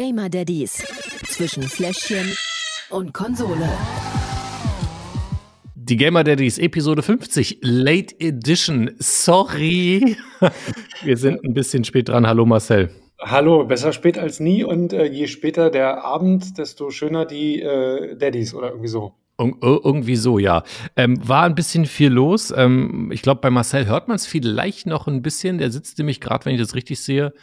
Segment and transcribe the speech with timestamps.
[0.00, 0.82] Gamer Daddies
[1.26, 2.34] zwischen Fläschchen
[2.88, 3.68] und Konsole.
[5.74, 8.92] Die Gamer Daddies Episode 50, Late Edition.
[8.98, 10.16] Sorry.
[11.02, 12.26] Wir sind ein bisschen spät dran.
[12.26, 12.88] Hallo Marcel.
[13.20, 18.16] Hallo, besser spät als nie und äh, je später der Abend, desto schöner die äh,
[18.16, 19.12] Daddies oder irgendwie so.
[19.38, 20.62] Ir irgendwie so, ja.
[20.96, 22.54] Ähm, war ein bisschen viel los.
[22.56, 25.58] Ähm, ich glaube, bei Marcel hört man es vielleicht noch ein bisschen.
[25.58, 27.34] Der sitzt nämlich gerade, wenn ich das richtig sehe,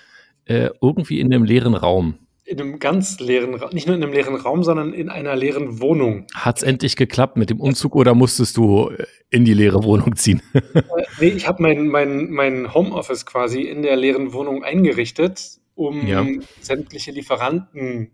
[0.46, 2.18] äh, irgendwie in einem leeren Raum.
[2.50, 5.82] In einem ganz leeren Raum, nicht nur in einem leeren Raum, sondern in einer leeren
[5.82, 6.28] Wohnung.
[6.34, 10.16] Hat es endlich geklappt mit dem Umzug oder musstest du äh, in die leere Wohnung
[10.16, 10.42] ziehen?
[10.54, 10.82] äh,
[11.20, 16.26] nee, ich habe mein, mein, mein Homeoffice quasi in der leeren Wohnung eingerichtet, um ja.
[16.62, 18.12] sämtliche Lieferanten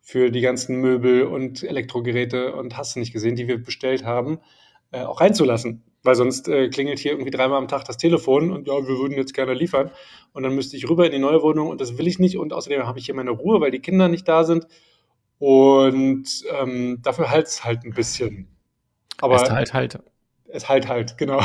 [0.00, 4.40] für die ganzen Möbel und Elektrogeräte und hast du nicht gesehen, die wir bestellt haben,
[4.90, 5.84] äh, auch reinzulassen.
[6.08, 9.14] Weil sonst äh, klingelt hier irgendwie dreimal am Tag das Telefon und ja, wir würden
[9.14, 9.90] jetzt gerne liefern.
[10.32, 12.38] Und dann müsste ich rüber in die neue Wohnung und das will ich nicht.
[12.38, 14.66] Und außerdem habe ich hier meine Ruhe, weil die Kinder nicht da sind.
[15.38, 16.24] Und
[16.58, 18.48] ähm, dafür halt es halt ein bisschen.
[19.20, 19.98] Aber es halt halt.
[20.46, 21.42] Es halt halt, genau.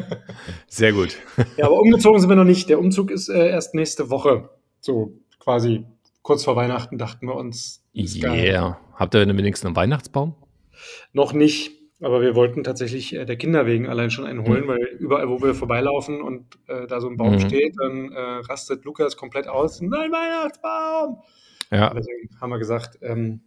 [0.66, 1.18] Sehr gut.
[1.58, 2.70] ja, aber umgezogen sind wir noch nicht.
[2.70, 4.48] Der Umzug ist äh, erst nächste Woche.
[4.80, 5.84] So quasi
[6.22, 7.84] kurz vor Weihnachten dachten wir uns.
[7.92, 8.32] Ja.
[8.32, 8.80] Yeah.
[8.94, 10.36] Habt ihr denn wenigstens einen Weihnachtsbaum?
[11.12, 11.79] Noch nicht.
[12.02, 14.68] Aber wir wollten tatsächlich äh, der Kinder wegen allein schon einen holen, mhm.
[14.68, 17.40] weil überall, wo wir vorbeilaufen und äh, da so ein Baum mhm.
[17.40, 19.80] steht, dann äh, rastet Lukas komplett aus.
[19.80, 21.18] Nein, Weihnachtsbaum!
[21.70, 21.92] Ja.
[21.94, 23.42] Deswegen haben wir gesagt, ähm,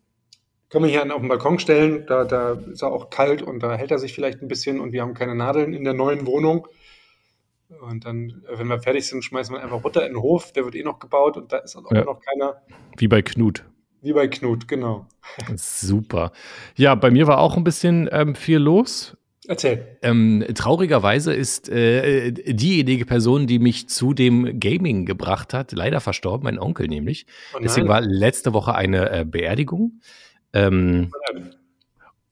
[0.70, 3.76] können wir hier auf den Balkon stellen, da, da ist er auch kalt und da
[3.76, 6.68] hält er sich vielleicht ein bisschen und wir haben keine Nadeln in der neuen Wohnung.
[7.82, 10.64] Und dann, äh, wenn wir fertig sind, schmeißen wir einfach runter in den Hof, der
[10.66, 12.04] wird eh noch gebaut und da ist auch ja.
[12.04, 12.62] noch keiner.
[12.98, 13.66] Wie bei Knut.
[14.04, 15.08] Wie bei Knut, genau.
[15.56, 16.34] Super.
[16.76, 19.16] Ja, bei mir war auch ein bisschen ähm, viel los.
[19.48, 19.98] Erzähl.
[20.02, 26.44] Ähm, traurigerweise ist äh, diejenige Person, die mich zu dem Gaming gebracht hat, leider verstorben,
[26.44, 27.26] mein Onkel nämlich.
[27.54, 30.00] Oh Deswegen war letzte Woche eine äh, Beerdigung.
[30.54, 31.12] Ähm,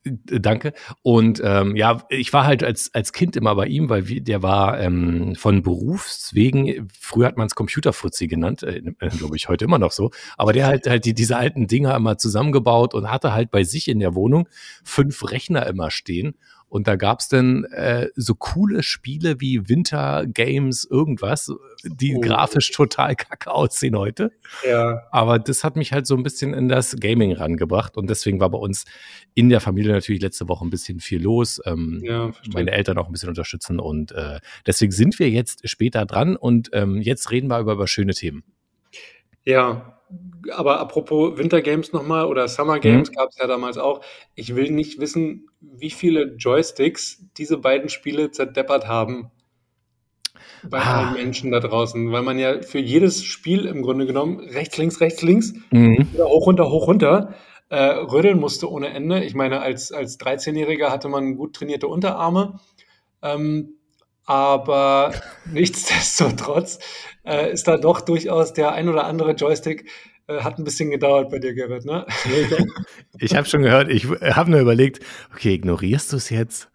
[0.04, 0.72] Danke.
[1.02, 4.80] Und ähm, ja, ich war halt als, als Kind immer bei ihm, weil der war
[4.80, 9.78] ähm, von Berufswegen, früher hat man es Computerfuzzi genannt, äh, äh glaube ich heute immer
[9.78, 13.52] noch so, aber der halt halt die, diese alten Dinger immer zusammengebaut und hatte halt
[13.52, 14.48] bei sich in der Wohnung
[14.82, 16.34] fünf Rechner immer stehen
[16.72, 21.52] und da gab's dann äh, so coole Spiele wie Winter Games, irgendwas,
[21.84, 22.20] die oh.
[22.22, 24.32] grafisch total kacke aussehen heute.
[24.66, 25.02] Ja.
[25.10, 27.98] Aber das hat mich halt so ein bisschen in das Gaming rangebracht.
[27.98, 28.86] Und deswegen war bei uns
[29.34, 31.60] in der Familie natürlich letzte Woche ein bisschen viel los.
[31.66, 33.78] Ähm, ja, meine Eltern auch ein bisschen unterstützen.
[33.78, 37.86] Und äh, deswegen sind wir jetzt später dran und ähm, jetzt reden wir über, über
[37.86, 38.44] schöne Themen.
[39.44, 40.01] Ja,
[40.50, 43.14] aber apropos Winter Games nochmal oder Summer Games mhm.
[43.14, 44.00] gab es ja damals auch.
[44.34, 49.30] Ich will nicht wissen, wie viele Joysticks diese beiden Spiele zerdeppert haben
[50.68, 50.98] bei ah.
[50.98, 55.00] allen Menschen da draußen, weil man ja für jedes Spiel im Grunde genommen rechts, links,
[55.00, 56.08] rechts, links, mhm.
[56.18, 57.34] hoch, runter, hoch, runter
[57.72, 59.24] äh, rödeln musste ohne Ende.
[59.24, 62.60] Ich meine, als, als 13-Jähriger hatte man gut trainierte Unterarme.
[63.22, 63.76] Ähm,
[64.24, 65.12] aber
[65.50, 66.78] nichtsdestotrotz
[67.24, 69.88] äh, ist da doch durchaus der ein oder andere Joystick
[70.26, 72.06] äh, hat ein bisschen gedauert bei dir, Gerrit, ne?
[73.18, 76.70] Ich habe schon gehört, ich habe nur überlegt, okay, ignorierst du es jetzt?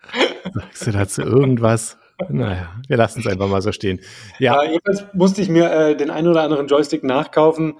[0.54, 1.98] Sagst du dazu irgendwas?
[2.30, 4.00] Naja, wir lassen es einfach mal so stehen.
[4.40, 4.62] Ja.
[4.62, 7.76] Äh, jedenfalls musste ich mir äh, den einen oder anderen Joystick nachkaufen.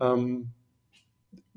[0.00, 0.50] Ähm,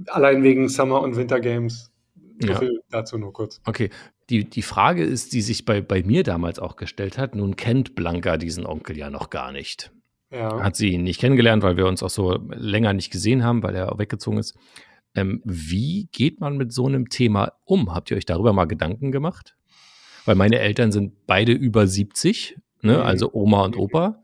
[0.07, 1.91] allein wegen Summer- und Winter Games.
[2.39, 2.61] So ja.
[2.89, 3.61] dazu nur kurz.
[3.65, 3.89] Okay.
[4.29, 7.93] Die, die Frage ist, die sich bei, bei mir damals auch gestellt hat, nun kennt
[7.93, 9.91] Blanca diesen Onkel ja noch gar nicht.
[10.33, 10.63] Ja.
[10.63, 13.75] Hat sie ihn nicht kennengelernt, weil wir uns auch so länger nicht gesehen haben, weil
[13.75, 14.57] er weggezogen ist.
[15.15, 17.93] Ähm, wie geht man mit so einem Thema um?
[17.93, 19.55] Habt ihr euch darüber mal Gedanken gemacht?
[20.25, 22.97] Weil meine Eltern sind beide über 70, ne?
[22.97, 23.03] Mhm.
[23.03, 24.23] also Oma und Opa.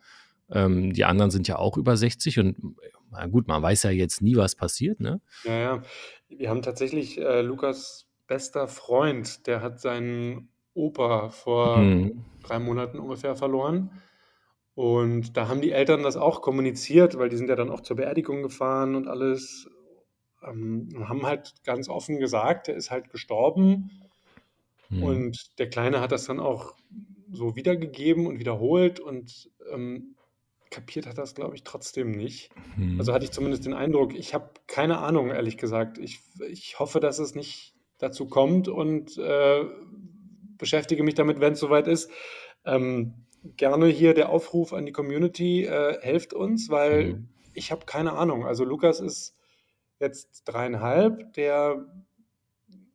[0.52, 2.58] Ähm, die anderen sind ja auch über 60 und
[3.12, 5.00] na gut, man weiß ja jetzt nie, was passiert.
[5.00, 5.22] Ne?
[5.44, 5.84] Ja, ja.
[6.30, 12.24] Wir haben tatsächlich äh, Lukas bester Freund, der hat seinen Opa vor mhm.
[12.44, 13.92] drei Monaten ungefähr verloren.
[14.80, 17.98] Und da haben die Eltern das auch kommuniziert, weil die sind ja dann auch zur
[17.98, 19.70] Beerdigung gefahren und alles.
[20.42, 23.92] Ähm, haben halt ganz offen gesagt, er ist halt gestorben.
[24.88, 25.04] Mhm.
[25.04, 26.76] Und der Kleine hat das dann auch
[27.30, 30.16] so wiedergegeben und wiederholt und ähm,
[30.72, 32.50] kapiert hat das, glaube ich, trotzdem nicht.
[32.78, 33.00] Mhm.
[33.00, 35.98] Also hatte ich zumindest den Eindruck, ich habe keine Ahnung, ehrlich gesagt.
[35.98, 39.66] Ich, ich hoffe, dass es nicht dazu kommt und äh,
[40.58, 42.10] beschäftige mich damit, wenn es soweit ist.
[42.64, 43.25] Ähm,
[43.57, 47.30] gerne hier der Aufruf an die Community, äh, helft uns, weil mhm.
[47.53, 48.45] ich habe keine Ahnung.
[48.45, 49.36] Also Lukas ist
[50.00, 51.86] jetzt dreieinhalb, der,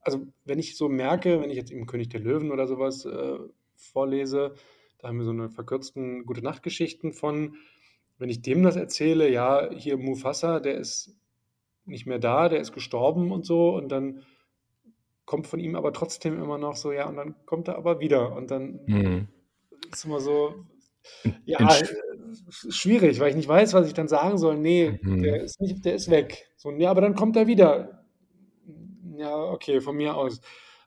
[0.00, 3.38] also wenn ich so merke, wenn ich jetzt im König der Löwen oder sowas äh,
[3.75, 4.55] vorlese,
[4.99, 7.56] da haben wir so eine verkürzten gute Nachtgeschichten von,
[8.19, 11.17] wenn ich dem das erzähle, ja, hier Mufasa, der ist
[11.85, 14.23] nicht mehr da, der ist gestorben und so und dann
[15.26, 18.35] kommt von ihm aber trotzdem immer noch so, ja, und dann kommt er aber wieder
[18.35, 19.29] und dann mhm.
[19.93, 20.67] Ist immer so,
[21.44, 21.85] ja, äh,
[22.49, 24.56] schwierig, weil ich nicht weiß, was ich dann sagen soll.
[24.56, 25.23] Nee, mhm.
[25.23, 26.47] der ist nicht, der ist weg.
[26.56, 28.05] So, ja, aber dann kommt er wieder.
[29.17, 30.41] Ja, okay, von mir aus.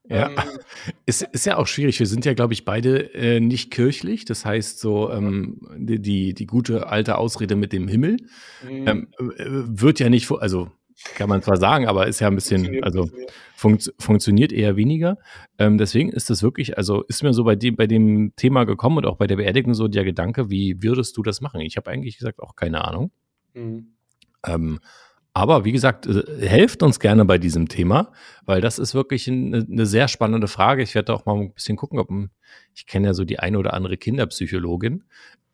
[0.10, 0.36] Ja, ähm,
[1.06, 2.00] ist, ist ja auch schwierig.
[2.00, 4.26] Wir sind ja, glaube ich, beide äh, nicht kirchlich.
[4.26, 8.18] Das heißt, so ähm, die, die, die, gute alte Ausrede mit dem Himmel
[8.64, 8.88] mhm.
[8.88, 10.72] ähm, äh, wird ja nicht, also
[11.16, 13.10] kann man zwar sagen, aber ist ja ein bisschen, also
[13.56, 15.18] funkt, funktioniert eher weniger.
[15.58, 18.98] Ähm, deswegen ist das wirklich, also ist mir so bei dem, bei dem Thema gekommen
[18.98, 21.62] und auch bei der Beerdigung so der Gedanke, wie würdest du das machen?
[21.62, 23.12] Ich habe eigentlich gesagt auch keine Ahnung.
[23.54, 23.94] Mhm.
[24.46, 24.80] Ähm,
[25.34, 28.12] aber wie gesagt, äh, helft uns gerne bei diesem Thema,
[28.46, 30.82] weil das ist wirklich eine, eine sehr spannende Frage.
[30.82, 32.10] Ich werde auch mal ein bisschen gucken, ob
[32.74, 35.04] ich kenne ja so die eine oder andere Kinderpsychologin.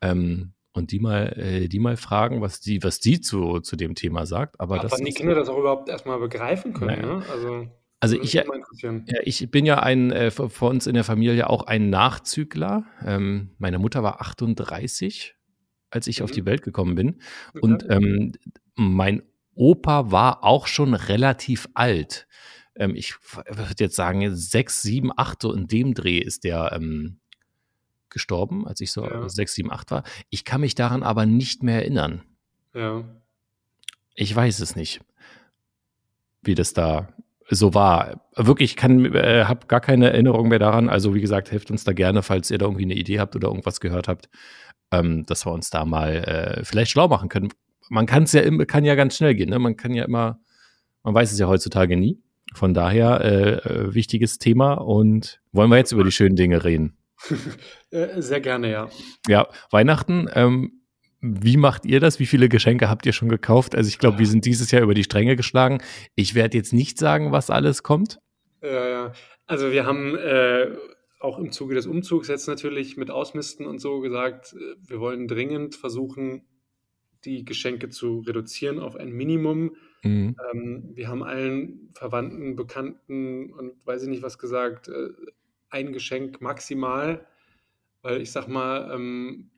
[0.02, 3.96] Ähm, und die mal, äh, die mal fragen, was die, was die zu, zu dem
[3.96, 4.60] Thema sagt.
[4.60, 7.02] Aber ja, das die Kinder das auch überhaupt erstmal begreifen können.
[7.02, 7.16] Naja.
[7.18, 7.24] Ne?
[7.32, 7.68] Also,
[8.00, 8.44] also ich, ja,
[9.24, 12.84] ich bin ja ein, äh, vor uns in der Familie auch ein Nachzügler.
[13.06, 15.36] Ähm, meine Mutter war 38,
[15.90, 16.26] als ich mhm.
[16.26, 17.22] auf die Welt gekommen bin.
[17.50, 17.60] Okay.
[17.62, 18.34] Und ähm,
[18.76, 19.22] mein
[19.56, 22.28] Opa war auch schon relativ alt.
[22.76, 27.20] Ähm, ich würde jetzt sagen, sechs, sieben, acht, so in dem Dreh ist der ähm,
[28.14, 29.28] gestorben, als ich so ja.
[29.28, 30.04] 6, 7, 8 war.
[30.30, 32.22] Ich kann mich daran aber nicht mehr erinnern.
[32.74, 33.04] Ja.
[34.16, 35.02] Ich weiß es nicht,
[36.44, 37.10] wie das da
[37.50, 38.22] so war.
[38.36, 40.90] Wirklich, ich kann, äh, habe gar keine Erinnerung mehr daran.
[40.90, 43.48] Also wie gesagt, helft uns da gerne, falls ihr da irgendwie eine Idee habt oder
[43.50, 44.30] irgendwas gehört habt,
[44.92, 47.50] ähm, dass wir uns da mal äh, vielleicht schlau machen können.
[47.90, 49.50] Man kann es ja immer, kann ja ganz schnell gehen.
[49.50, 49.60] Ne?
[49.60, 50.40] Man kann ja immer,
[51.04, 52.20] man weiß es ja heutzutage nie.
[52.54, 56.98] Von daher äh, äh wichtiges Thema und wollen wir jetzt über die schönen Dinge reden.
[57.92, 58.90] Äh, sehr gerne, ja.
[59.28, 60.82] Ja, Weihnachten, ähm,
[61.22, 62.20] wie macht ihr das?
[62.20, 63.76] Wie viele Geschenke habt ihr schon gekauft?
[63.76, 65.82] Also ich glaube, wir sind dieses Jahr über die Stränge geschlagen.
[66.16, 68.20] Ich werde jetzt nicht sagen, was alles kommt.
[68.62, 69.14] Ja, ja.
[69.46, 70.76] Also wir haben äh,
[71.20, 75.28] auch im Zuge des Umzugs jetzt natürlich mit Ausmisten und so gesagt, äh, wir wollen
[75.28, 76.46] dringend versuchen,
[77.24, 79.76] die Geschenke zu reduzieren auf ein Minimum.
[80.04, 80.36] Mhm.
[80.52, 85.10] Ähm, wir haben allen Verwandten, Bekannten und weiß ich nicht was gesagt, äh,
[85.74, 87.26] ein Geschenk maximal,
[88.02, 89.52] weil ich sag mal, ähm,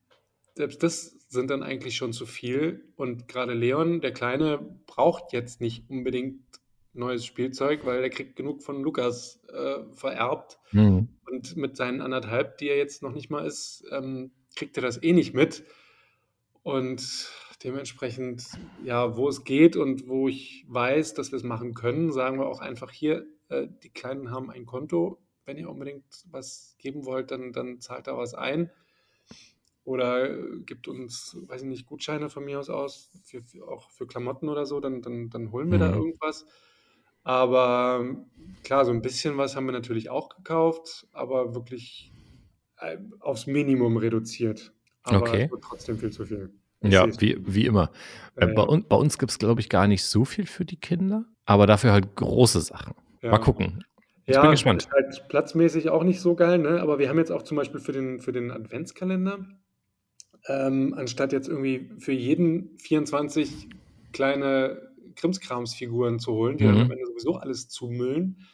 [0.56, 2.94] selbst das sind dann eigentlich schon zu viel.
[2.96, 6.42] Und gerade Leon, der Kleine, braucht jetzt nicht unbedingt
[6.94, 10.60] neues Spielzeug, weil er kriegt genug von Lukas äh, vererbt.
[10.72, 11.10] Mhm.
[11.30, 15.04] Und mit seinen anderthalb, die er jetzt noch nicht mal ist, ähm, kriegt er das
[15.04, 15.64] eh nicht mit.
[16.64, 17.30] Und
[17.64, 18.46] dementsprechend,
[18.84, 22.48] ja, wo es geht und wo ich weiß, dass wir es machen können, sagen wir
[22.48, 27.32] auch einfach hier, äh, die Kleinen haben ein Konto, wenn ihr unbedingt was geben wollt,
[27.32, 28.70] dann, dann zahlt da was ein.
[29.84, 33.92] Oder äh, gibt uns, weiß ich nicht, Gutscheine von mir aus aus, für, für auch
[33.92, 35.82] für Klamotten oder so, dann, dann, dann holen wir mhm.
[35.82, 36.46] da irgendwas.
[37.24, 38.06] Aber
[38.64, 42.12] klar, so ein bisschen was haben wir natürlich auch gekauft, aber wirklich
[42.78, 44.74] äh, aufs Minimum reduziert.
[45.04, 45.50] Aber okay.
[45.62, 46.52] trotzdem viel zu viel.
[46.82, 47.92] Ich ja, wie, wie immer.
[48.36, 50.78] Äh, bei, un, bei, uns gibt es, glaube ich, gar nicht so viel für die
[50.78, 52.94] Kinder, aber dafür halt große Sachen.
[53.22, 53.32] Ja.
[53.32, 53.84] Mal gucken.
[54.26, 54.84] Ich ja, bin gespannt.
[54.84, 56.82] Ist halt platzmäßig auch nicht so geil, ne?
[56.82, 59.46] aber wir haben jetzt auch zum Beispiel für den, für den Adventskalender,
[60.48, 63.70] ähm, anstatt jetzt irgendwie für jeden 24
[64.14, 66.70] kleine Krimskramsfiguren zu holen, die mhm.
[66.70, 68.48] dann am Ende sowieso alles zumüllen,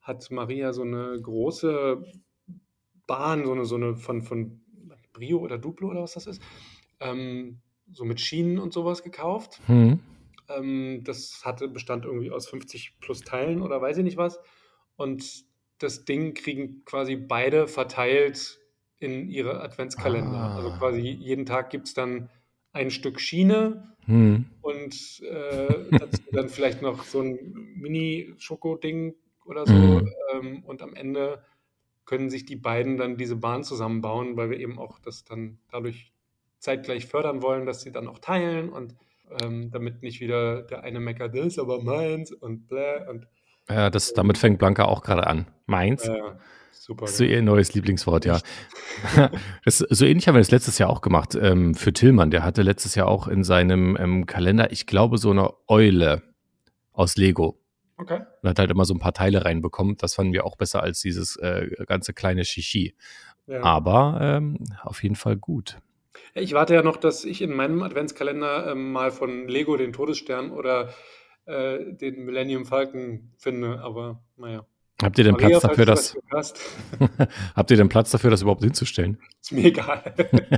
[0.00, 2.04] hat Maria so eine große
[3.06, 4.60] Bahn, so eine, so eine von, von
[5.12, 6.42] Brio oder Duplo oder was das ist,
[7.00, 7.60] ähm,
[7.92, 9.60] so mit Schienen und sowas gekauft.
[9.68, 10.00] Mhm.
[10.48, 14.40] Ähm, das hatte Bestand irgendwie aus 50 plus Teilen oder weiß ich nicht was.
[14.96, 15.44] Und
[15.78, 18.58] das Ding kriegen quasi beide verteilt
[18.98, 20.38] in ihre Adventskalender.
[20.38, 20.56] Ah.
[20.56, 22.28] Also quasi jeden Tag gibt es dann
[22.72, 24.46] ein Stück Schiene hm.
[24.62, 25.90] und äh,
[26.32, 29.74] dann vielleicht noch so ein Mini-Schoko-Ding oder so.
[29.74, 30.12] Hm.
[30.32, 31.42] Ähm, und am Ende
[32.04, 36.12] können sich die beiden dann diese Bahn zusammenbauen, weil wir eben auch das dann dadurch
[36.58, 38.94] zeitgleich fördern wollen, dass sie dann auch teilen und
[39.42, 43.26] ähm, damit nicht wieder der eine meckert, das ist aber meins und bläh und
[43.68, 45.46] ja, das, damit fängt Blanca auch gerade an.
[45.66, 46.06] Meins.
[46.06, 46.38] Ja,
[46.70, 47.02] super.
[47.02, 48.40] Das ist so ihr neues Lieblingswort, ja.
[49.64, 52.30] das, so ähnlich haben wir das letztes Jahr auch gemacht ähm, für Tillmann.
[52.30, 56.22] Der hatte letztes Jahr auch in seinem ähm, Kalender, ich glaube, so eine Eule
[56.92, 57.58] aus Lego.
[57.96, 58.20] Okay.
[58.42, 59.96] Und hat halt immer so ein paar Teile reinbekommen.
[59.96, 62.94] Das fanden wir auch besser als dieses äh, ganze kleine Shishi.
[63.46, 63.62] Ja.
[63.62, 65.78] Aber ähm, auf jeden Fall gut.
[66.34, 70.50] Ich warte ja noch, dass ich in meinem Adventskalender ähm, mal von Lego den Todesstern
[70.50, 70.92] oder
[71.52, 74.66] äh, den Millennium Falcon finde, aber naja.
[75.02, 76.16] Habt ihr denn Maria, Platz dafür, das?
[77.56, 79.18] habt ihr denn Platz dafür, das überhaupt hinzustellen?
[79.40, 80.14] Ist mir egal.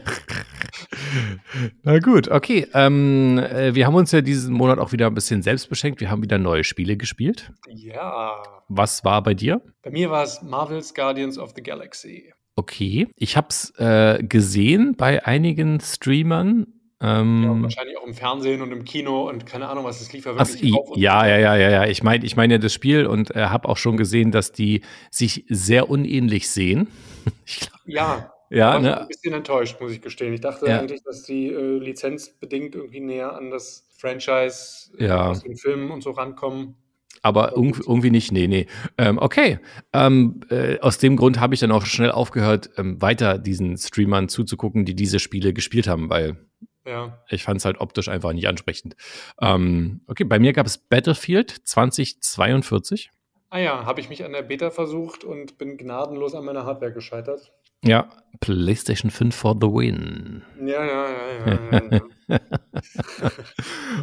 [1.83, 2.69] Na gut, okay.
[2.75, 6.01] Ähm, äh, wir haben uns ja diesen Monat auch wieder ein bisschen selbst beschenkt.
[6.01, 7.53] Wir haben wieder neue Spiele gespielt.
[7.69, 8.43] Ja.
[8.69, 9.63] Was war bei dir?
[9.83, 12.31] Bei mir war es Marvel's Guardians of the Galaxy.
[12.57, 13.09] Okay.
[13.17, 16.67] Ich habe es äh, gesehen bei einigen Streamern.
[17.05, 20.25] Ähm, ja, wahrscheinlich auch im Fernsehen und im Kino und keine Ahnung, was es lief
[20.25, 21.87] ja wirklich Ach, Ja, ja, ja, ja, ja.
[21.87, 24.81] Ich meine ich mein ja das Spiel und äh, habe auch schon gesehen, dass die
[25.11, 26.89] sich sehr unähnlich sehen.
[27.47, 29.01] glaub, ja, ja, ne?
[29.03, 30.33] ein bisschen enttäuscht, muss ich gestehen.
[30.33, 30.79] Ich dachte ja.
[30.79, 35.27] eigentlich, dass die äh, lizenzbedingt irgendwie näher an das Franchise äh, ja.
[35.29, 36.77] aus den Filmen und so rankommen.
[37.21, 38.67] Aber irgendwie nicht, nee, nee.
[38.99, 39.59] Ähm, okay,
[39.93, 44.29] ähm, äh, aus dem Grund habe ich dann auch schnell aufgehört, ähm, weiter diesen Streamern
[44.29, 46.37] zuzugucken, die diese Spiele gespielt haben, weil
[46.85, 47.19] ja.
[47.29, 48.97] ich fand es halt optisch einfach nicht ansprechend.
[49.41, 53.11] Ähm, okay, bei mir gab es Battlefield 2042.
[53.51, 56.93] Ah ja, habe ich mich an der Beta versucht und bin gnadenlos an meiner Hardware
[56.93, 57.53] gescheitert.
[57.85, 58.09] Ja,
[58.41, 60.43] PlayStation 5 for the win.
[60.59, 62.01] Ja, ja, ja, ja.
[62.29, 62.41] ja,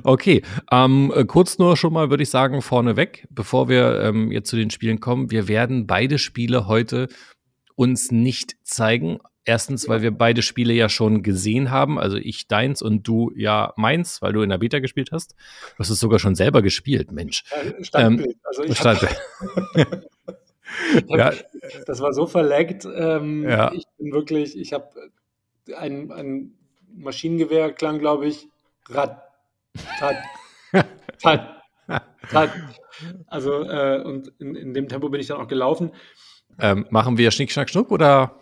[0.03, 4.55] okay, ähm, kurz nur schon mal, würde ich sagen, vorneweg, bevor wir ähm, jetzt zu
[4.55, 5.31] den Spielen kommen.
[5.31, 7.07] Wir werden beide Spiele heute
[7.75, 9.17] uns nicht zeigen.
[9.43, 11.98] Erstens, weil wir beide Spiele ja schon gesehen haben.
[11.98, 15.31] Also ich deins und du ja meins, weil du in der Beta gespielt hast.
[15.31, 17.43] Du hast es sogar schon selber gespielt, Mensch.
[17.81, 18.29] Standbild.
[18.29, 19.19] Ähm, also ich Standbild.
[21.07, 21.33] ja.
[21.88, 22.86] Das war so verleckt.
[22.86, 23.74] Ähm, ja.
[23.74, 24.89] Ich bin wirklich, ich habe
[25.75, 26.53] ein, ein
[26.95, 28.48] Maschinengewehr, klang, glaube ich,
[28.89, 29.24] Rad,
[30.00, 30.17] Tat,
[31.21, 31.63] Tat,
[32.29, 32.51] Tat.
[33.27, 35.91] Also, äh, und in, in dem Tempo bin ich dann auch gelaufen.
[36.60, 38.36] Ähm, machen wir Schnick, Schnack, Schnuck oder?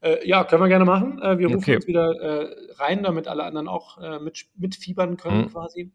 [0.00, 1.20] Äh, ja, können wir gerne machen.
[1.20, 1.76] Äh, wir rufen okay.
[1.76, 5.52] uns wieder äh, rein, damit alle anderen auch äh, mit, mitfiebern können, hm.
[5.52, 5.92] quasi.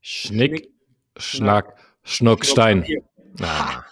[0.00, 0.70] Schnick,
[1.16, 2.86] Schnack, Schnuck, Stein.
[3.40, 3.82] Ah.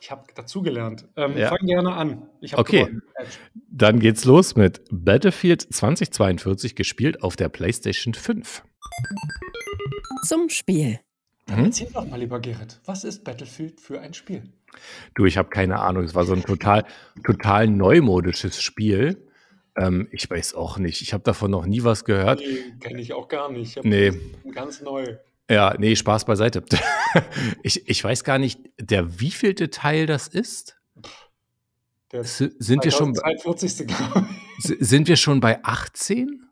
[0.00, 1.08] Ich habe dazugelernt.
[1.16, 1.48] Ähm, ja.
[1.48, 2.28] Fang gerne an.
[2.52, 3.02] okay, gewonnen.
[3.68, 8.62] dann geht's los mit Battlefield 2042, gespielt auf der PlayStation 5.
[10.22, 11.00] Zum Spiel.
[11.46, 14.44] Dann erzähl doch mal, lieber Gerrit, was ist Battlefield für ein Spiel?
[15.14, 16.04] Du, ich habe keine Ahnung.
[16.04, 16.84] Es war so ein total,
[17.24, 19.26] total neumodisches Spiel.
[19.76, 21.02] Ähm, ich weiß auch nicht.
[21.02, 22.40] Ich habe davon noch nie was gehört.
[22.40, 23.82] Nee, kenne ich auch gar nicht.
[23.84, 24.12] nee.
[24.52, 25.16] Ganz neu.
[25.50, 26.64] Ja, nee, Spaß beiseite.
[27.62, 30.76] ich, ich weiß gar nicht, der wievielte Teil das ist.
[32.12, 33.36] Der sind wir schon bei,
[34.58, 36.48] sind wir schon bei 18?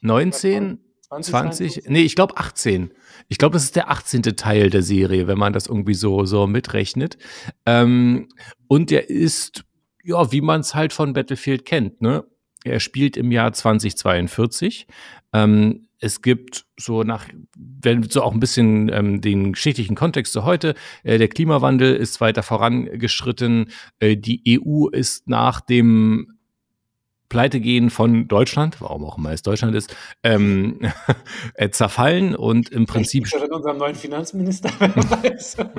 [0.00, 0.78] 19?
[1.00, 1.30] 20?
[1.30, 1.88] 20?
[1.88, 2.92] Nee, ich glaube 18.
[3.28, 4.22] Ich glaube, das ist der 18.
[4.22, 7.18] Teil der Serie, wenn man das irgendwie so, so mitrechnet.
[7.64, 8.28] Ähm,
[8.68, 9.64] und der ist,
[10.04, 12.24] ja, wie man es halt von Battlefield kennt, ne?
[12.64, 14.88] Er spielt im Jahr 2042.
[15.32, 20.44] Ähm, es gibt so nach, wenn so auch ein bisschen ähm, den geschichtlichen Kontext zu
[20.44, 26.35] heute, äh, der Klimawandel ist weiter vorangeschritten, äh, die EU ist nach dem
[27.28, 30.80] Pleitegehen von Deutschland, warum auch immer es Deutschland ist, ähm,
[31.54, 33.24] äh, zerfallen und im Prinzip.
[33.24, 34.70] Ist unserem neuen Finanzminister,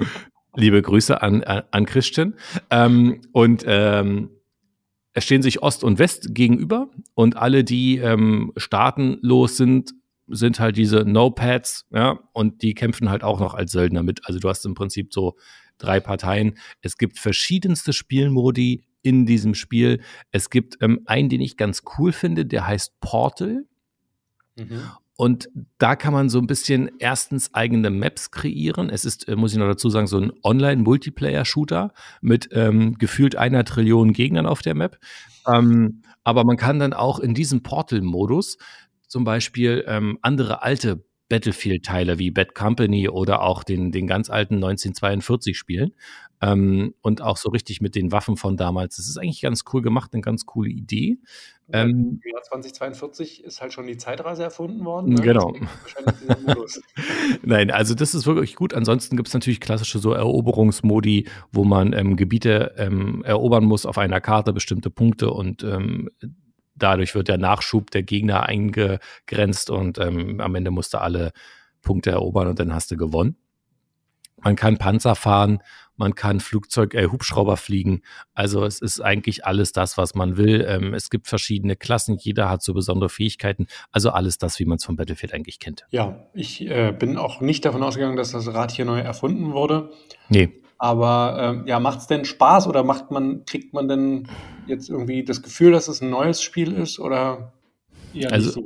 [0.55, 2.33] Liebe Grüße an, an, an Christian.
[2.71, 4.31] Ähm, und ähm,
[5.13, 9.93] es stehen sich Ost und West gegenüber und alle, die ähm, staatenlos sind,
[10.27, 14.21] sind halt diese No-Pads, ja, und die kämpfen halt auch noch als Söldner mit.
[14.25, 15.35] Also du hast im Prinzip so
[15.77, 16.57] drei Parteien.
[16.81, 20.01] Es gibt verschiedenste Spielmodi in diesem Spiel.
[20.31, 23.65] Es gibt ähm, einen, den ich ganz cool finde, der heißt Portal.
[24.57, 24.81] Mhm.
[25.15, 28.89] Und da kann man so ein bisschen erstens eigene Maps kreieren.
[28.89, 31.91] Es ist, äh, muss ich noch dazu sagen, so ein Online-Multiplayer-Shooter
[32.21, 34.99] mit ähm, gefühlt einer Trillion Gegnern auf der Map.
[35.47, 38.57] Ähm, aber man kann dann auch in diesem Portal-Modus
[39.07, 44.55] zum Beispiel ähm, andere alte Battlefield-Teile wie Bad Company oder auch den, den ganz alten
[44.55, 45.93] 1942 spielen.
[46.39, 48.97] Ähm, und auch so richtig mit den Waffen von damals.
[48.97, 51.17] Das ist eigentlich ganz cool gemacht, eine ganz coole Idee.
[51.73, 55.15] Ähm, Im Jahr 2042 ist halt schon die Zeitreise erfunden worden.
[55.15, 55.21] Ne?
[55.21, 55.55] Genau.
[57.43, 58.73] Nein, also das ist wirklich gut.
[58.73, 63.97] Ansonsten gibt es natürlich klassische so Eroberungsmodi, wo man ähm, Gebiete ähm, erobern muss auf
[63.97, 66.09] einer Karte, bestimmte Punkte und ähm,
[66.77, 71.31] dadurch wird der Nachschub der Gegner eingegrenzt und ähm, am Ende musst du alle
[71.81, 73.37] Punkte erobern und dann hast du gewonnen.
[74.39, 75.63] Man kann Panzer fahren,
[75.95, 78.01] man kann Flugzeug, äh, Hubschrauber fliegen.
[78.35, 80.63] Also es ist eigentlich alles das, was man will.
[80.67, 83.65] Ähm, es gibt verschiedene Klassen, jeder hat so besondere Fähigkeiten.
[83.91, 85.85] Also alles das, wie man es vom Battlefield eigentlich kennt.
[85.89, 89.91] Ja, ich äh, bin auch nicht davon ausgegangen, dass das Rad hier neu erfunden wurde.
[90.29, 90.61] Nee.
[90.77, 94.27] Aber ähm, ja, macht es denn Spaß oder macht man, kriegt man denn
[94.67, 97.53] jetzt irgendwie das Gefühl, dass es ein neues Spiel ist oder
[98.13, 98.65] eher also, so?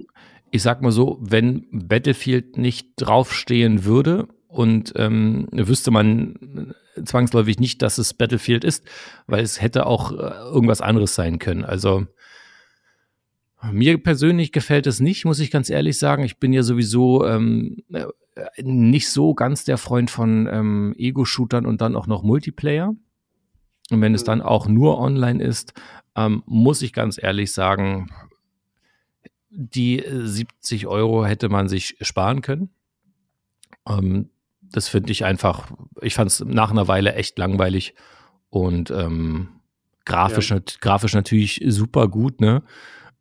[0.52, 6.74] Ich sag mal so, wenn Battlefield nicht draufstehen würde und ähm, wüsste man,
[7.06, 8.86] zwangsläufig nicht, dass es Battlefield ist,
[9.28, 11.64] weil es hätte auch äh, irgendwas anderes sein können.
[11.64, 12.06] Also
[13.72, 16.24] mir persönlich gefällt es nicht, muss ich ganz ehrlich sagen.
[16.24, 18.06] Ich bin ja sowieso ähm, äh,
[18.58, 22.94] nicht so ganz der Freund von ähm, Ego-Shootern und dann auch noch Multiplayer.
[23.90, 25.74] Und wenn es dann auch nur online ist,
[26.16, 28.10] ähm, muss ich ganz ehrlich sagen,
[29.50, 32.70] die 70 Euro hätte man sich sparen können.
[33.88, 34.30] Ähm,
[34.62, 35.72] das finde ich einfach,
[36.02, 37.94] ich fand es nach einer Weile echt langweilig
[38.50, 39.50] und ähm,
[40.06, 40.60] grafisch, ja.
[40.80, 42.64] grafisch natürlich super gut, ne?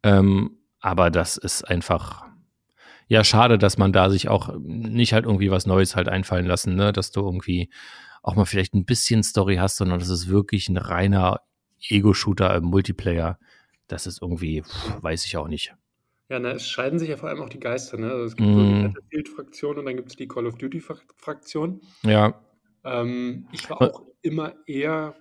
[0.03, 2.30] Ähm, aber das ist einfach,
[3.11, 6.77] ja, schade, dass man da sich auch nicht halt irgendwie was Neues halt einfallen lassen,
[6.77, 6.93] ne?
[6.93, 7.69] Dass du irgendwie
[8.23, 11.41] auch mal vielleicht ein bisschen Story hast, sondern das ist wirklich ein reiner
[11.89, 13.41] Ego-Shooter im Multiplayer.
[13.89, 14.63] Das ist irgendwie,
[15.01, 15.75] weiß ich auch nicht.
[16.29, 17.99] Ja, na, es scheiden sich ja vor allem auch die Geister.
[17.99, 18.13] Ne?
[18.13, 18.83] Also es gibt so die mm.
[18.85, 21.81] Battlefield-Fraktion und dann gibt es die Call of Duty-Fraktion.
[22.05, 22.41] Ja.
[22.85, 25.17] Ähm, ich war auch immer eher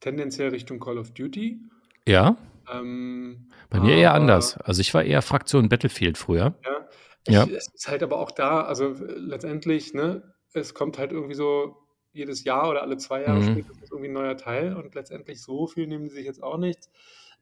[0.00, 1.60] tendenziell Richtung Call of Duty.
[2.06, 2.36] Ja.
[2.72, 4.56] Ähm, Bei mir eher anders.
[4.58, 6.54] Also ich war eher Fraktion Battlefield früher.
[6.64, 6.88] Ja.
[7.26, 7.44] Ich, ja.
[7.44, 11.76] Es ist halt aber auch da, also letztendlich, ne, es kommt halt irgendwie so
[12.12, 13.52] jedes Jahr oder alle zwei Jahre mhm.
[13.52, 16.90] spätestens irgendwie ein neuer Teil und letztendlich so viel nehmen sie sich jetzt auch nicht.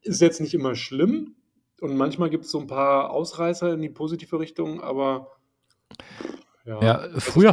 [0.02, 1.34] Ist jetzt nicht immer schlimm
[1.80, 5.32] und manchmal gibt es so ein paar Ausreißer in die positive Richtung, aber
[6.64, 7.52] ja, ja früher,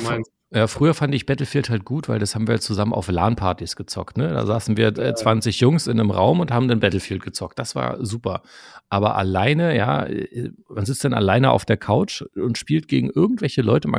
[0.50, 4.18] ja, früher fand ich Battlefield halt gut, weil das haben wir zusammen auf LAN-Partys gezockt.
[4.18, 4.30] Ne?
[4.30, 7.60] Da saßen wir äh, 20 Jungs in einem Raum und haben dann Battlefield gezockt.
[7.60, 8.44] Das war super.
[8.88, 13.62] Aber alleine, ja, äh, man sitzt dann alleine auf der Couch und spielt gegen irgendwelche
[13.62, 13.90] Leute,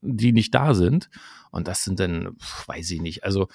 [0.00, 1.10] die nicht da sind.
[1.50, 3.24] Und das sind dann, weiß ich nicht.
[3.24, 3.48] Also,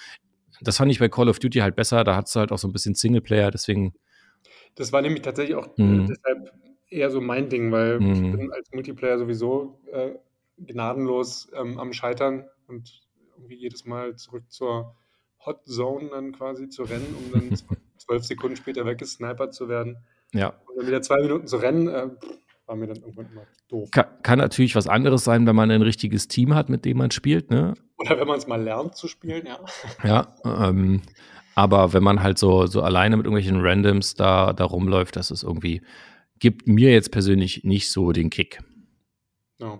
[0.62, 2.03] das fand ich bei Call of Duty halt besser.
[2.03, 3.96] Da hat es halt auch so ein bisschen Singleplayer, deswegen.
[4.75, 6.06] Das war nämlich tatsächlich auch mhm.
[6.06, 6.51] deshalb
[6.88, 8.13] eher so mein Ding, weil mhm.
[8.13, 10.12] ich bin als Multiplayer sowieso äh,
[10.58, 13.02] gnadenlos ähm, am Scheitern und
[13.36, 14.96] irgendwie jedes Mal zurück zur
[15.46, 17.58] Hot Zone dann quasi zu rennen, um dann
[17.98, 19.98] zwölf Sekunden später weggesnipert zu werden.
[20.34, 20.50] Ja.
[20.68, 22.10] Und dann wieder zwei Minuten zu rennen, äh,
[22.66, 23.90] war mir dann irgendwann immer doof.
[23.92, 27.12] Kann, kann, natürlich was anderes sein, wenn man ein richtiges Team hat, mit dem man
[27.12, 27.76] spielt, ne?
[27.98, 29.60] Oder wenn man es mal lernt zu spielen, ja.
[30.04, 31.02] Ja, ähm,
[31.56, 35.43] aber wenn man halt so, so alleine mit irgendwelchen Randoms da, da rumläuft, das ist
[35.43, 35.82] irgendwie,
[36.39, 38.60] gibt mir jetzt persönlich nicht so den Kick.
[39.60, 39.80] Ja.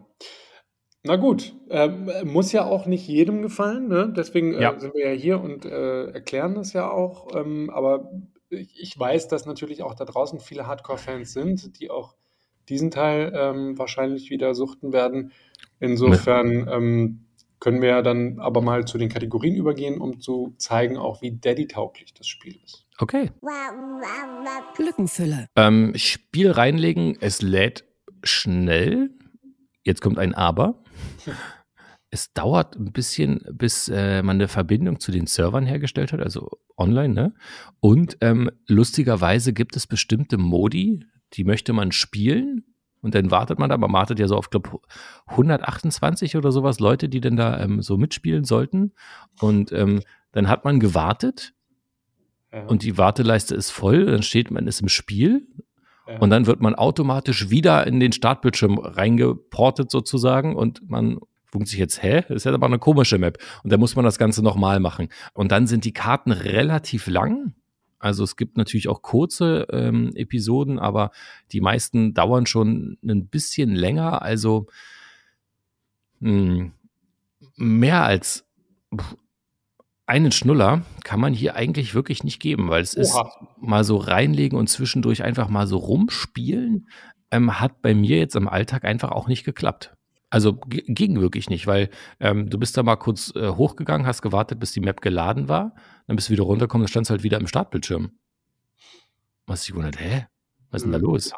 [1.08, 4.14] Na gut, ähm, muss ja auch nicht jedem gefallen, ne?
[4.16, 4.80] Deswegen äh, Ja.
[4.80, 7.34] sind wir ja hier und äh, erklären das ja auch.
[7.36, 8.12] Ähm, aber
[8.50, 12.16] ich, ich weiß, dass natürlich auch da draußen viele Hardcore-Fans sind, die auch
[12.70, 15.32] diesen Teil ähm, wahrscheinlich wieder suchten werden.
[15.80, 17.26] Insofern ähm,
[17.60, 21.32] können wir ja dann aber mal zu den Kategorien übergehen, um zu zeigen, auch wie
[21.32, 22.86] Daddy-tauglich das Spiel ist.
[23.00, 23.32] Okay.
[24.78, 25.48] Lückenfüller.
[25.56, 27.86] Ähm, Spiel reinlegen, es lädt
[28.24, 29.12] schnell.
[29.84, 30.84] Jetzt kommt ein Aber.
[32.10, 36.52] Es dauert ein bisschen, bis äh, man eine Verbindung zu den Servern hergestellt hat, also
[36.78, 37.34] online, ne?
[37.82, 42.64] Und ähm, lustigerweise gibt es bestimmte Modi, die möchte man spielen
[43.02, 44.80] und dann wartet man da, man wartet ja so auf, glaube
[45.28, 48.94] 128 oder sowas Leute, die denn da ähm, so mitspielen sollten.
[49.40, 51.54] Und ähm, dann hat man gewartet
[52.52, 52.66] ja.
[52.66, 55.48] und die Warteleiste ist voll, dann steht man ist im Spiel
[56.20, 61.20] und dann wird man automatisch wieder in den Startbildschirm reingeportet sozusagen und man
[61.52, 62.22] funkt sich jetzt, hä?
[62.28, 63.38] Das ist ja aber eine komische Map.
[63.64, 65.10] Und dann muss man das Ganze nochmal machen.
[65.34, 67.54] Und dann sind die Karten relativ lang.
[68.00, 71.12] Also es gibt natürlich auch kurze ähm, Episoden, aber
[71.52, 74.22] die meisten dauern schon ein bisschen länger.
[74.22, 74.68] Also
[76.20, 76.72] mh, hm,
[77.56, 78.46] mehr als
[80.08, 83.02] einen Schnuller kann man hier eigentlich wirklich nicht geben, weil es Oha.
[83.02, 83.16] ist
[83.62, 86.88] mal so reinlegen und zwischendurch einfach mal so rumspielen,
[87.30, 89.94] ähm, hat bei mir jetzt im Alltag einfach auch nicht geklappt.
[90.30, 91.90] Also ging wirklich nicht, weil
[92.20, 95.76] ähm, du bist da mal kurz äh, hochgegangen, hast gewartet, bis die Map geladen war,
[96.08, 98.12] dann bist du wieder runtergekommen, dann standst halt wieder im Startbildschirm.
[99.46, 100.28] Was ich gewundert, hä?
[100.72, 101.06] Was ist denn da mhm.
[101.06, 101.32] los?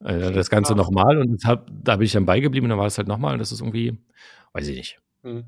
[0.00, 2.98] Äh, das Ganze nochmal und hab, da bin ich dann beigeblieben und dann war es
[2.98, 3.98] halt nochmal und das ist irgendwie,
[4.52, 5.00] weiß ich nicht.
[5.22, 5.44] Mhm.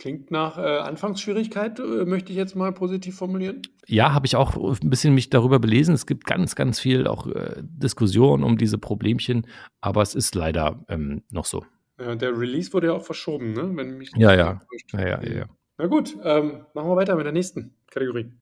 [0.00, 3.60] Klingt nach äh, Anfangsschwierigkeit, äh, möchte ich jetzt mal positiv formulieren.
[3.86, 5.94] Ja, habe ich auch ein bisschen mich darüber belesen.
[5.94, 9.46] Es gibt ganz, ganz viel auch äh, Diskussionen um diese Problemchen,
[9.82, 11.66] aber es ist leider ähm, noch so.
[11.98, 13.70] Ja, der Release wurde ja auch verschoben, ne?
[13.74, 14.62] Wenn mich ja, ja.
[14.92, 15.44] ja, ja, ja.
[15.76, 18.32] Na gut, ähm, machen wir weiter mit der nächsten Kategorie.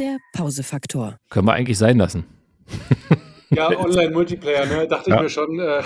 [0.00, 1.16] Der Pausefaktor.
[1.30, 2.24] Können wir eigentlich sein lassen.
[3.50, 4.86] Ja, Online-Multiplayer, ne?
[4.88, 5.16] dachte ja.
[5.16, 5.58] ich mir schon.
[5.58, 5.82] Äh.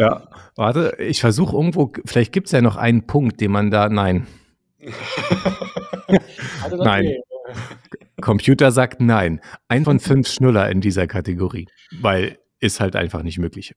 [0.00, 3.88] Ja, warte, ich versuche irgendwo, vielleicht gibt es ja noch einen Punkt, den man da,
[3.88, 4.26] nein.
[6.78, 7.16] nein.
[8.20, 9.40] Computer sagt nein.
[9.68, 11.66] Ein von fünf Schnuller in dieser Kategorie,
[12.00, 13.74] weil ist halt einfach nicht möglich.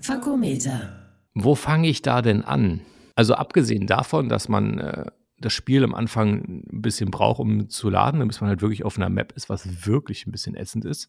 [0.00, 1.12] Fakometer.
[1.34, 2.80] Wo fange ich da denn an?
[3.14, 5.04] Also abgesehen davon, dass man äh,
[5.40, 8.96] das Spiel am Anfang ein bisschen braucht, um zu laden, bis man halt wirklich auf
[8.96, 11.08] einer Map ist, was wirklich ein bisschen ätzend ist,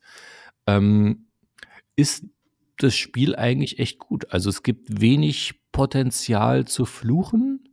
[0.68, 1.28] ähm,
[1.96, 2.26] ist
[2.78, 4.32] das Spiel eigentlich echt gut.
[4.32, 7.70] Also es gibt wenig Potenzial zu fluchen.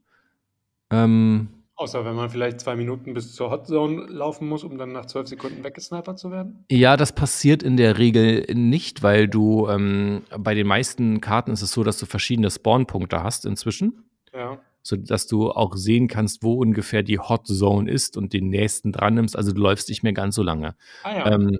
[0.90, 5.06] Ähm, Außer wenn man vielleicht zwei Minuten bis zur Hotzone laufen muss, um dann nach
[5.06, 6.64] zwölf Sekunden weggesnipert zu werden?
[6.70, 11.62] Ja, das passiert in der Regel nicht, weil du ähm, bei den meisten Karten ist
[11.62, 14.10] es so, dass du verschiedene Spawnpunkte hast inzwischen.
[14.34, 14.58] Ja.
[14.88, 19.36] Sodass du auch sehen kannst, wo ungefähr die Hotzone ist und den nächsten dran nimmst.
[19.36, 20.76] Also du läufst nicht mehr ganz so lange.
[21.02, 21.32] Ah, ja.
[21.32, 21.58] ähm,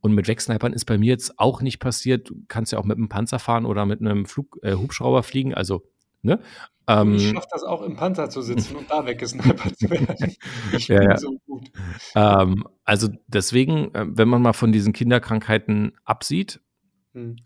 [0.00, 2.28] und mit Wegsnipern ist bei mir jetzt auch nicht passiert.
[2.28, 5.54] Du kannst ja auch mit einem Panzer fahren oder mit einem Flug, äh, Hubschrauber fliegen.
[5.54, 5.84] Also,
[6.20, 6.38] ne?
[6.86, 10.36] Ähm, ich schaffe das auch im Panzer zu sitzen und da weggesnipert zu werden.
[10.76, 11.16] Ich ja, bin ja.
[11.16, 11.70] so gut.
[12.14, 16.60] Ähm, also deswegen, äh, wenn man mal von diesen Kinderkrankheiten absieht,
[17.14, 17.36] hm.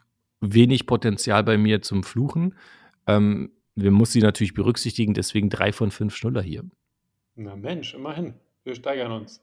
[0.41, 2.57] wenig Potenzial bei mir zum Fluchen.
[3.07, 6.65] Ähm, wir muss sie natürlich berücksichtigen, deswegen drei von fünf Schnuller hier.
[7.37, 8.35] Na Mensch, immerhin.
[8.65, 9.43] Wir steigern uns.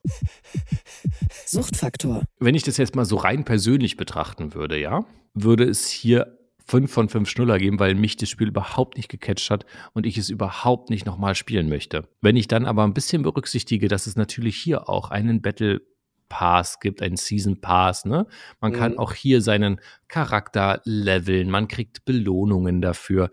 [1.46, 2.24] Suchtfaktor.
[2.40, 6.38] Wenn ich das jetzt mal so rein persönlich betrachten würde, ja, würde es hier
[6.68, 10.18] fünf von fünf Schnuller geben, weil mich das Spiel überhaupt nicht gecatcht hat und ich
[10.18, 12.08] es überhaupt nicht nochmal spielen möchte.
[12.22, 15.82] Wenn ich dann aber ein bisschen berücksichtige, dass es natürlich hier auch einen Battle
[16.30, 18.28] Pass gibt, einen Season Pass, ne?
[18.60, 18.76] Man mhm.
[18.76, 23.32] kann auch hier seinen Charakter leveln, man kriegt Belohnungen dafür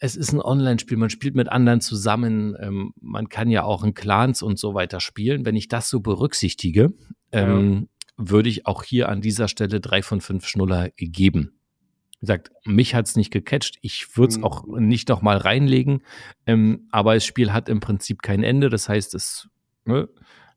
[0.00, 3.94] es ist ein Online-Spiel, man spielt mit anderen zusammen, ähm, man kann ja auch in
[3.94, 5.44] Clans und so weiter spielen.
[5.44, 6.92] Wenn ich das so berücksichtige,
[7.30, 8.28] ähm, ja.
[8.28, 11.52] würde ich auch hier an dieser Stelle drei von fünf Schnuller geben.
[12.20, 13.78] Wie gesagt, mich hat es nicht gecatcht.
[13.82, 14.44] Ich würde es mhm.
[14.44, 16.02] auch nicht noch mal reinlegen.
[16.46, 18.68] Ähm, aber das Spiel hat im Prinzip kein Ende.
[18.68, 19.48] Das heißt, es
[19.84, 20.08] ne,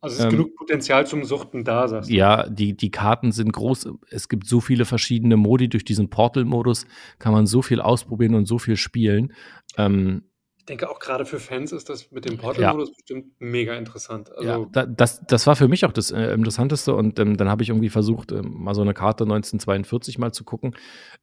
[0.05, 2.13] also es ist ähm, genug Potenzial zum Suchten da, sagst du?
[2.13, 3.89] Ja, die, die Karten sind groß.
[4.09, 5.67] Es gibt so viele verschiedene Modi.
[5.67, 6.85] Durch diesen Portal-Modus
[7.19, 9.33] kann man so viel ausprobieren und so viel spielen.
[9.77, 10.23] Ähm,
[10.57, 12.95] ich denke auch gerade für Fans ist das mit dem Portal-Modus ja.
[12.95, 14.31] bestimmt mega interessant.
[14.35, 17.49] Also ja, da, das, das war für mich auch das äh, Interessanteste und ähm, dann
[17.49, 20.75] habe ich irgendwie versucht, ähm, mal so eine Karte 1942 mal zu gucken,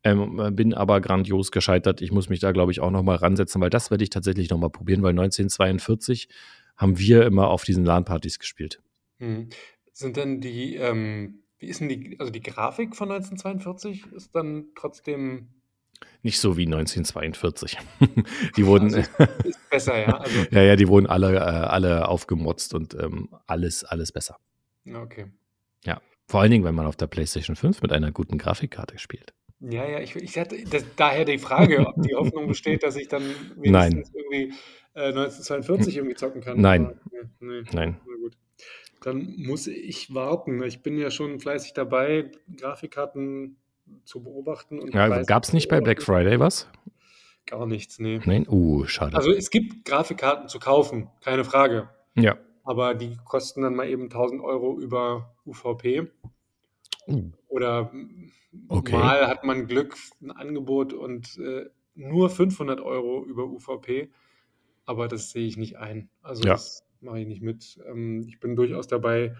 [0.04, 2.02] ähm, bin aber grandios gescheitert.
[2.02, 4.48] Ich muss mich da, glaube ich, auch noch mal ransetzen, weil das werde ich tatsächlich
[4.50, 6.28] noch mal probieren, weil 1942
[6.82, 8.82] haben wir immer auf diesen LAN-Partys gespielt.
[9.18, 9.48] Hm.
[9.92, 14.66] Sind denn die, ähm, wie ist denn die, also die Grafik von 1942 ist dann
[14.74, 15.48] trotzdem
[16.22, 17.78] nicht so wie 1942.
[18.56, 18.94] die wurden.
[18.94, 19.08] Also
[19.44, 20.18] ist besser, ja.
[20.18, 24.38] Also ja, ja, die wurden alle, äh, alle aufgemotzt und ähm, alles, alles besser.
[24.92, 25.26] Okay.
[25.84, 26.00] Ja.
[26.26, 29.32] Vor allen Dingen, wenn man auf der PlayStation 5 mit einer guten Grafikkarte spielt.
[29.60, 33.06] Ja, ja, ich, ich hatte das, daher die Frage, ob die Hoffnung besteht, dass ich
[33.06, 33.22] dann
[33.56, 34.04] wenigstens Nein.
[34.12, 34.52] irgendwie
[34.94, 36.60] 1942 äh, irgendwie zocken kann.
[36.60, 36.86] Nein.
[36.86, 36.96] Aber,
[37.40, 38.00] nee, Nein.
[38.06, 38.36] Na gut.
[39.02, 40.62] Dann muss ich warten.
[40.62, 43.56] Ich bin ja schon fleißig dabei, Grafikkarten
[44.04, 44.80] zu beobachten.
[44.92, 46.68] ja, Gab es nicht bei Black Friday was?
[47.46, 48.20] Gar nichts, nee.
[48.24, 48.46] Nein?
[48.48, 49.16] Uh, schade.
[49.16, 51.88] Also es gibt Grafikkarten zu kaufen, keine Frage.
[52.14, 52.36] Ja.
[52.62, 56.08] Aber die kosten dann mal eben 1000 Euro über UVP.
[57.08, 57.32] Uh.
[57.48, 57.92] Oder
[58.68, 58.96] okay.
[58.96, 64.10] mal hat man Glück, ein Angebot und äh, nur 500 Euro über UVP
[64.84, 66.08] aber das sehe ich nicht ein.
[66.22, 66.52] Also ja.
[66.52, 67.80] das mache ich nicht mit.
[67.86, 69.36] Ähm, ich bin durchaus dabei,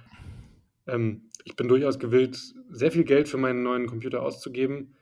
[0.87, 2.39] ähm, ich bin durchaus gewillt,
[2.71, 4.95] sehr viel Geld für meinen neuen Computer auszugeben,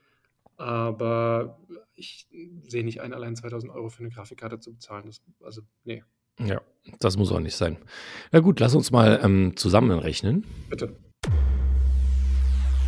[0.56, 1.58] aber
[1.94, 2.28] ich
[2.68, 5.06] sehe nicht ein, allein 2000 Euro für eine Grafikkarte zu bezahlen.
[5.06, 6.02] Das, also, nee.
[6.38, 6.62] Ja,
[6.98, 7.76] das muss auch nicht sein.
[8.32, 10.44] Na gut, lass uns mal ähm, zusammenrechnen.
[10.70, 10.96] Bitte.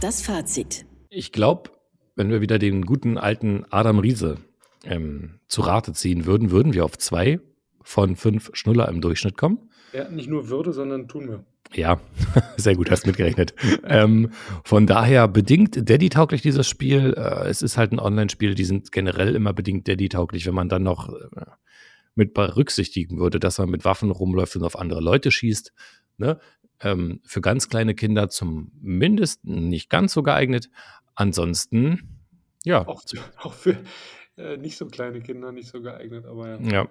[0.00, 0.86] Das Fazit.
[1.10, 1.70] Ich glaube,
[2.16, 4.38] wenn wir wieder den guten alten Adam Riese
[4.84, 7.40] ähm, zu Rate ziehen würden, würden wir auf zwei
[7.82, 9.70] von fünf Schnuller im Durchschnitt kommen.
[9.92, 11.44] Ja, nicht nur würde, sondern tun wir.
[11.74, 12.00] Ja,
[12.56, 13.54] sehr gut, hast mitgerechnet.
[13.84, 14.30] ähm,
[14.64, 17.14] von daher bedingt Daddy-tauglich dieses Spiel.
[17.16, 20.82] Äh, es ist halt ein Online-Spiel, die sind generell immer bedingt Daddy-tauglich, wenn man dann
[20.82, 21.44] noch äh,
[22.14, 25.72] mit berücksichtigen würde, dass man mit Waffen rumläuft und auf andere Leute schießt.
[26.18, 26.38] Ne?
[26.80, 30.68] Ähm, für ganz kleine Kinder zumindest nicht ganz so geeignet.
[31.14, 32.20] Ansonsten,
[32.64, 32.86] ja.
[32.86, 33.02] Auch,
[33.38, 33.78] auch für,
[34.36, 36.70] äh, nicht so kleine Kinder nicht so geeignet, aber ja.
[36.70, 36.88] Ja.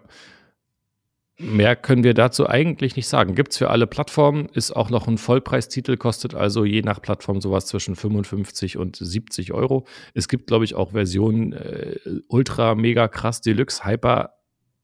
[1.42, 3.34] Mehr können wir dazu eigentlich nicht sagen.
[3.34, 7.42] Gibt es für alle Plattformen, ist auch noch ein Vollpreistitel, kostet also je nach Plattform
[7.42, 9.88] sowas zwischen 55 und 70 Euro.
[10.14, 11.96] Es gibt, glaube ich, auch Versionen äh,
[12.28, 14.36] ultra, mega krass, Deluxe, Hyper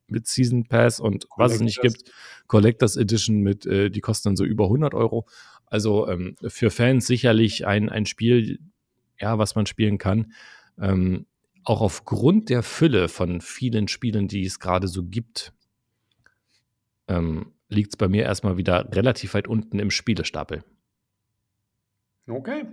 [0.07, 2.11] mit Season Pass und was es nicht gibt.
[2.47, 5.27] Collectors Edition mit, äh, die kosten dann so über 100 Euro.
[5.67, 8.59] Also ähm, für Fans sicherlich ein, ein Spiel,
[9.19, 10.31] ja, was man spielen kann.
[10.79, 11.27] Ähm,
[11.67, 15.53] auch aufgrund der Fülle von vielen Spielen, die es gerade so gibt,
[17.07, 20.63] ähm, liegt es bei mir erstmal wieder relativ weit unten im Spielestapel.
[22.27, 22.65] Okay.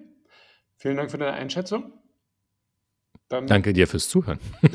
[0.77, 1.93] Vielen Dank für deine Einschätzung.
[3.29, 4.39] Dann Danke dir fürs Zuhören.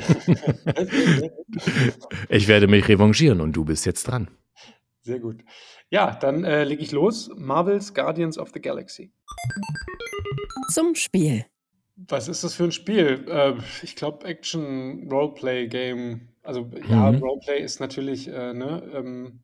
[2.30, 4.30] ich werde mich revanchieren und du bist jetzt dran.
[5.02, 5.46] Sehr gut.
[5.90, 7.30] Ja, dann äh, lege ich los.
[7.38, 9.14] Marvel's Guardians of the Galaxy.
[10.72, 11.46] Zum Spiel.
[12.08, 13.26] Was ist das für ein Spiel?
[13.28, 16.30] Äh, ich glaube, Action-Roleplay-Game.
[16.44, 16.84] Also, mhm.
[16.88, 19.40] ja, Roleplay ist natürlich, äh, ne, ähm,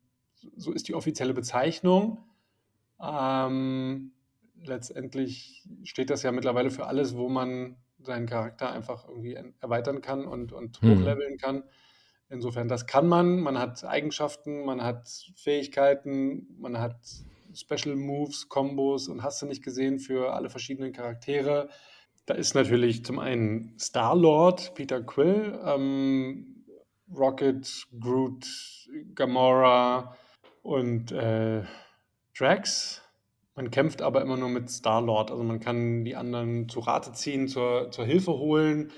[0.56, 2.24] so ist die offizielle Bezeichnung.
[3.02, 4.12] Ähm,
[4.64, 10.26] letztendlich steht das ja mittlerweile für alles, wo man seinen Charakter einfach irgendwie erweitern kann
[10.26, 11.00] und, und mhm.
[11.00, 11.64] hochleveln kann.
[12.30, 13.40] Insofern, das kann man.
[13.40, 16.98] Man hat Eigenschaften, man hat Fähigkeiten, man hat
[17.54, 21.70] Special Moves, Kombos und hast du nicht gesehen für alle verschiedenen Charaktere.
[22.26, 26.66] Da ist natürlich zum einen Star-Lord, Peter Quill, ähm,
[27.16, 28.48] Rocket, Groot,
[29.14, 30.16] Gamora
[30.64, 31.64] und äh,
[32.36, 33.04] Drax.
[33.56, 35.30] Man kämpft aber immer nur mit Star-Lord.
[35.30, 38.92] Also man kann die anderen zu Rate ziehen, zur, zur Hilfe holen.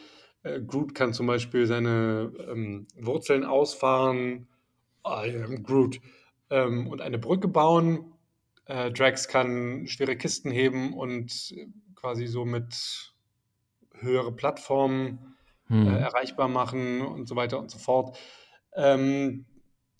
[0.44, 4.48] Äh, Groot kann zum Beispiel seine ähm, Wurzeln ausfahren.
[5.06, 6.00] I am Groot.
[6.50, 8.14] Ähm, und eine Brücke bauen.
[8.66, 11.54] Äh, Drax kann schwere Kisten heben und
[11.96, 13.14] quasi so mit
[14.00, 15.36] höhere Plattformen
[15.68, 15.88] hm.
[15.88, 18.18] äh, erreichbar machen und so weiter und so fort.
[18.76, 19.46] Ähm,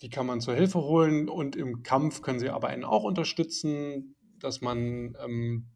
[0.02, 4.14] die kann man zur Hilfe holen und im Kampf können sie aber einen auch unterstützen
[4.40, 5.66] dass man, ähm,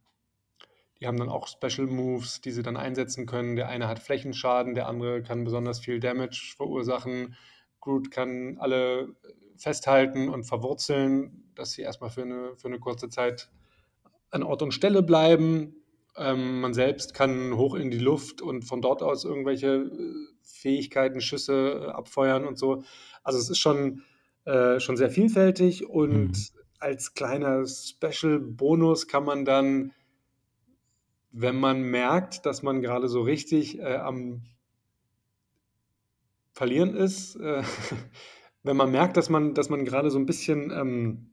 [1.00, 3.56] die haben dann auch Special Moves, die sie dann einsetzen können.
[3.56, 7.36] Der eine hat Flächenschaden, der andere kann besonders viel Damage verursachen.
[7.80, 9.14] Groot kann alle
[9.56, 13.50] festhalten und verwurzeln, dass sie erstmal für eine, für eine kurze Zeit
[14.30, 15.81] an Ort und Stelle bleiben.
[16.16, 21.20] Ähm, man selbst kann hoch in die Luft und von dort aus irgendwelche äh, Fähigkeiten,
[21.20, 22.84] Schüsse äh, abfeuern und so.
[23.22, 24.02] Also es ist schon,
[24.44, 29.92] äh, schon sehr vielfältig und mhm als kleiner Special-Bonus kann man dann,
[31.30, 34.42] wenn man merkt, dass man gerade so richtig äh, am
[36.52, 37.62] Verlieren ist, äh,
[38.62, 41.31] wenn man merkt, dass man, dass man gerade so ein bisschen ähm,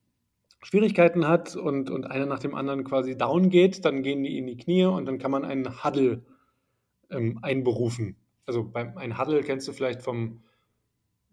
[0.62, 4.48] Schwierigkeiten hat und, und einer nach dem anderen quasi down geht, dann gehen die in
[4.48, 6.24] die Knie und dann kann man einen Huddle
[7.10, 8.18] ähm, einberufen.
[8.46, 10.42] Also beim ein Huddle kennst du vielleicht vom,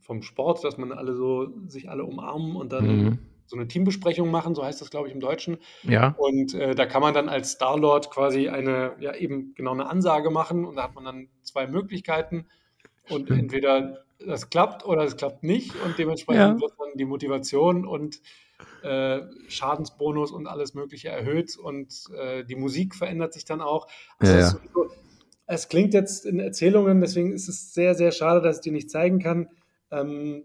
[0.01, 4.31] vom Sport, dass man alle so sich alle umarmen und dann mhm so eine Teambesprechung
[4.31, 5.59] machen, so heißt das, glaube ich, im Deutschen.
[5.85, 6.15] Ja.
[6.19, 10.31] Und äh, da kann man dann als Star-Lord quasi eine, ja, eben genau eine Ansage
[10.31, 12.47] machen und da hat man dann zwei Möglichkeiten.
[13.09, 16.61] Und entweder das klappt oder es klappt nicht und dementsprechend ja.
[16.61, 18.21] wird dann die Motivation und
[18.83, 23.89] äh, Schadensbonus und alles Mögliche erhöht und äh, die Musik verändert sich dann auch.
[24.19, 24.57] Also ja, ja.
[25.49, 28.91] Es klingt jetzt in Erzählungen, deswegen ist es sehr, sehr schade, dass ich dir nicht
[28.91, 29.49] zeigen kann.
[29.91, 30.45] Ähm,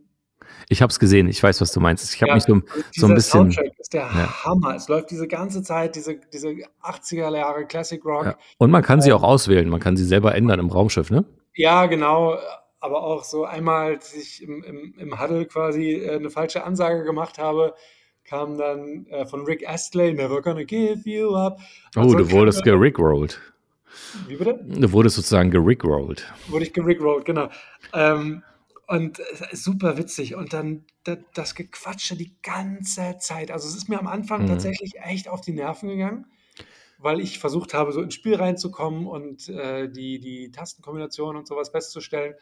[0.69, 2.13] ich habe es gesehen, ich weiß, was du meinst.
[2.13, 3.51] Ich habe ja, mich so, so ein bisschen.
[3.51, 4.43] Soundtrack ist der ja.
[4.43, 4.75] Hammer.
[4.75, 6.49] Es läuft diese ganze Zeit, diese, diese
[6.81, 8.25] 80er Jahre Classic Rock.
[8.25, 8.37] Ja.
[8.57, 11.25] Und man kann sie auch auswählen, man kann sie selber ändern im Raumschiff, ne?
[11.53, 12.37] Ja, genau.
[12.79, 17.03] Aber auch so einmal, als ich im, im, im Huddle quasi äh, eine falsche Ansage
[17.03, 17.75] gemacht habe,
[18.23, 21.59] kam dann äh, von Rick Astley, Never Gonna Give You Up.
[21.95, 23.41] Also oh, du wurdest gerickrollt.
[24.27, 24.59] Wie bitte?
[24.63, 26.31] Du wurdest sozusagen gerickrollt.
[26.47, 27.49] Wurde ich gerickrollt, genau.
[27.93, 28.43] Ähm,
[28.87, 29.21] und
[29.53, 30.35] super witzig.
[30.35, 30.85] Und dann
[31.33, 33.51] das Gequatsche die ganze Zeit.
[33.51, 34.47] Also es ist mir am Anfang mhm.
[34.47, 36.25] tatsächlich echt auf die Nerven gegangen,
[36.97, 41.69] weil ich versucht habe, so ins Spiel reinzukommen und äh, die, die Tastenkombinationen und sowas
[41.69, 42.35] festzustellen.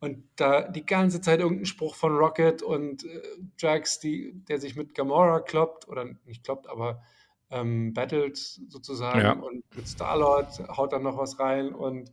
[0.00, 3.20] Und da die ganze Zeit irgendein Spruch von Rocket und äh,
[3.58, 7.02] Jax, die, der sich mit Gamora kloppt, oder nicht kloppt, aber
[7.50, 9.20] ähm, battelt sozusagen.
[9.20, 9.32] Ja.
[9.32, 12.10] Und mit Star-Lord haut dann noch was rein und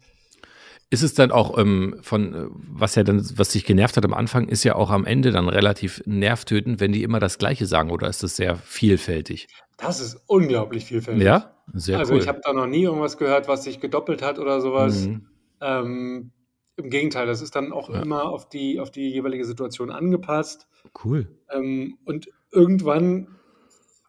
[0.89, 4.13] ist es dann auch ähm, von, äh, was ja dann, was dich genervt hat am
[4.13, 7.91] Anfang, ist ja auch am Ende dann relativ nervtötend, wenn die immer das Gleiche sagen,
[7.91, 9.47] oder ist das sehr vielfältig?
[9.77, 11.23] Das ist unglaublich vielfältig.
[11.23, 12.21] Ja, sehr Also cool.
[12.21, 15.07] ich habe da noch nie irgendwas gehört, was sich gedoppelt hat oder sowas.
[15.07, 15.27] Mhm.
[15.59, 16.31] Ähm,
[16.77, 18.01] Im Gegenteil, das ist dann auch ja.
[18.01, 20.67] immer auf die, auf die jeweilige Situation angepasst.
[21.03, 21.27] Cool.
[21.51, 23.27] Ähm, und irgendwann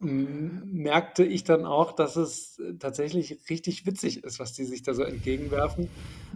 [0.00, 5.02] merkte ich dann auch, dass es tatsächlich richtig witzig ist, was die sich da so
[5.02, 5.88] entgegenwerfen.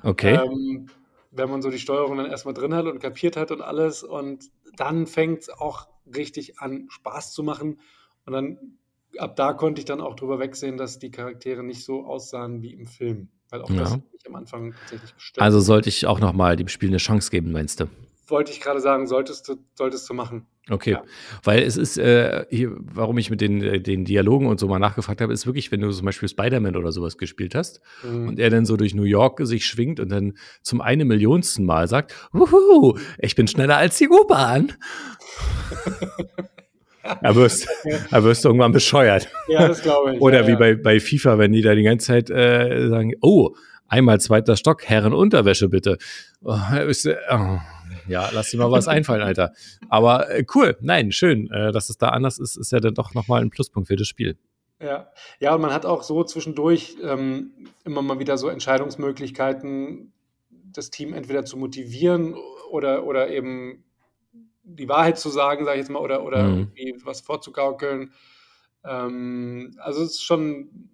[0.03, 0.35] Okay.
[0.35, 0.88] Ähm,
[1.31, 4.03] wenn man so die Steuerung dann erstmal drin hat und kapiert hat und alles.
[4.03, 7.81] Und dann fängt es auch richtig an, Spaß zu machen.
[8.27, 8.79] Und dann,
[9.18, 12.73] ab da konnte ich dann auch drüber wegsehen, dass die Charaktere nicht so aussahen wie
[12.73, 13.29] im Film.
[13.52, 13.80] Weil auch ja.
[13.80, 17.30] das mich am Anfang tatsächlich gestört Also sollte ich auch nochmal dem Spiel eine Chance
[17.30, 17.86] geben, meinst du?
[18.26, 20.46] Wollte ich gerade sagen, solltest du, solltest du machen.
[20.70, 21.02] Okay, ja.
[21.42, 24.78] weil es ist, äh, hier, warum ich mit den, äh, den Dialogen und so mal
[24.78, 28.28] nachgefragt habe, ist wirklich, wenn du zum Beispiel Spider-Man oder sowas gespielt hast mhm.
[28.28, 31.88] und er dann so durch New York sich schwingt und dann zum eine Millionsten Mal
[31.88, 34.72] sagt, Wuhu, ich bin schneller als die U-Bahn.
[37.20, 37.68] Er wirst,
[38.10, 39.28] er wirst irgendwann bescheuert.
[39.48, 40.20] Ja, das glaube ich.
[40.20, 40.58] Oder ja, wie ja.
[40.58, 43.54] Bei, bei FIFA, wenn die da die ganze Zeit äh, sagen, oh,
[43.92, 45.98] Einmal zweiter Stock, Herrenunterwäsche bitte.
[46.42, 46.56] Oh,
[46.88, 47.58] ist, oh,
[48.08, 49.52] ja, lass dir mal was einfallen, Alter.
[49.90, 53.12] Aber äh, cool, nein, schön, äh, dass es da anders ist, ist ja dann doch
[53.12, 54.38] nochmal ein Pluspunkt für das Spiel.
[54.80, 55.10] Ja,
[55.40, 57.50] ja, und man hat auch so zwischendurch ähm,
[57.84, 60.14] immer mal wieder so Entscheidungsmöglichkeiten,
[60.48, 62.34] das Team entweder zu motivieren
[62.70, 63.84] oder, oder eben
[64.64, 66.70] die Wahrheit zu sagen, sage ich jetzt mal, oder, oder mhm.
[66.75, 68.12] irgendwie was vorzugaukeln.
[68.85, 70.90] Ähm, also es ist schon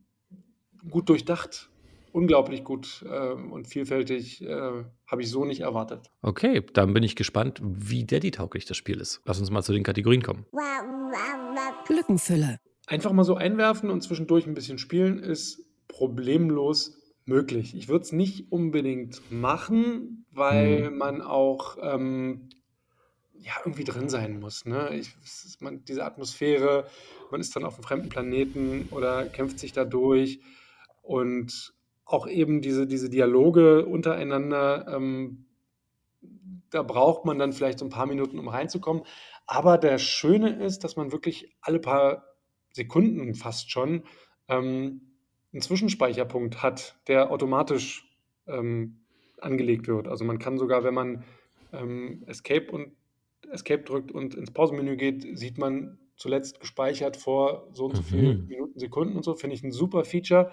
[0.88, 1.70] gut durchdacht,
[2.12, 6.10] unglaublich gut äh, und vielfältig, äh, habe ich so nicht erwartet.
[6.22, 9.20] Okay, dann bin ich gespannt, wie Daddy-tauglich das Spiel ist.
[9.24, 10.46] Lass uns mal zu den Kategorien kommen.
[11.86, 12.58] Glückenfülle.
[12.86, 17.74] Einfach mal so einwerfen und zwischendurch ein bisschen spielen ist problemlos möglich.
[17.74, 20.98] Ich würde es nicht unbedingt machen, weil hm.
[20.98, 22.48] man auch ähm,
[23.40, 24.64] ja, irgendwie drin sein muss.
[24.64, 24.94] Ne?
[24.94, 25.14] Ich,
[25.60, 26.86] man, diese Atmosphäre,
[27.30, 30.40] man ist dann auf einem fremden Planeten oder kämpft sich da durch
[31.02, 31.72] und
[32.04, 35.46] auch eben diese, diese Dialoge untereinander, ähm,
[36.70, 39.04] da braucht man dann vielleicht so ein paar Minuten, um reinzukommen.
[39.46, 42.24] Aber der Schöne ist, dass man wirklich alle paar
[42.72, 44.04] Sekunden fast schon
[44.48, 45.14] ähm,
[45.52, 48.08] einen Zwischenspeicherpunkt hat, der automatisch
[48.46, 49.00] ähm,
[49.40, 50.08] angelegt wird.
[50.08, 51.24] Also man kann sogar, wenn man
[51.72, 52.92] ähm, Escape und
[53.52, 58.42] Escape drückt und ins Pausenmenü geht, sieht man zuletzt gespeichert vor so und so vielen
[58.42, 58.48] mhm.
[58.48, 59.34] Minuten, Sekunden und so.
[59.34, 60.50] Finde ich ein super Feature.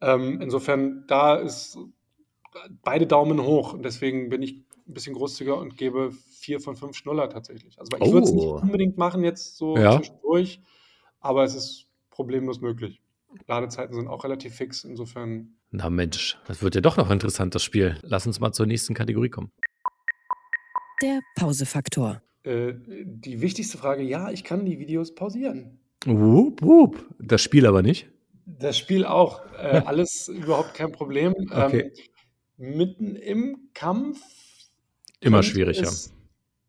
[0.00, 1.78] Ähm, insofern, da ist
[2.82, 3.74] beide Daumen hoch.
[3.74, 7.78] Und deswegen bin ich ein bisschen großzügiger und gebe vier von fünf Schnuller tatsächlich.
[7.78, 8.12] Also ich oh.
[8.12, 9.96] würde es nicht unbedingt machen jetzt so ja.
[9.96, 10.60] zwischendurch,
[11.20, 13.00] aber es ist problemlos möglich.
[13.46, 15.54] Ladezeiten sind auch relativ fix, insofern.
[15.70, 17.96] Na Mensch, das wird ja doch noch interessant, das Spiel.
[18.02, 19.52] Lass uns mal zur nächsten Kategorie kommen.
[21.02, 22.20] Der Pausefaktor.
[22.42, 25.78] Äh, die wichtigste Frage, ja, ich kann die Videos pausieren.
[26.04, 27.06] Wupp, wupp.
[27.18, 28.08] Das Spiel aber nicht.
[28.44, 29.40] Das Spiel auch.
[29.58, 31.34] Äh, alles überhaupt kein Problem.
[31.50, 31.92] Okay.
[32.58, 34.20] Ähm, mitten im Kampf.
[35.20, 35.90] Immer schwieriger.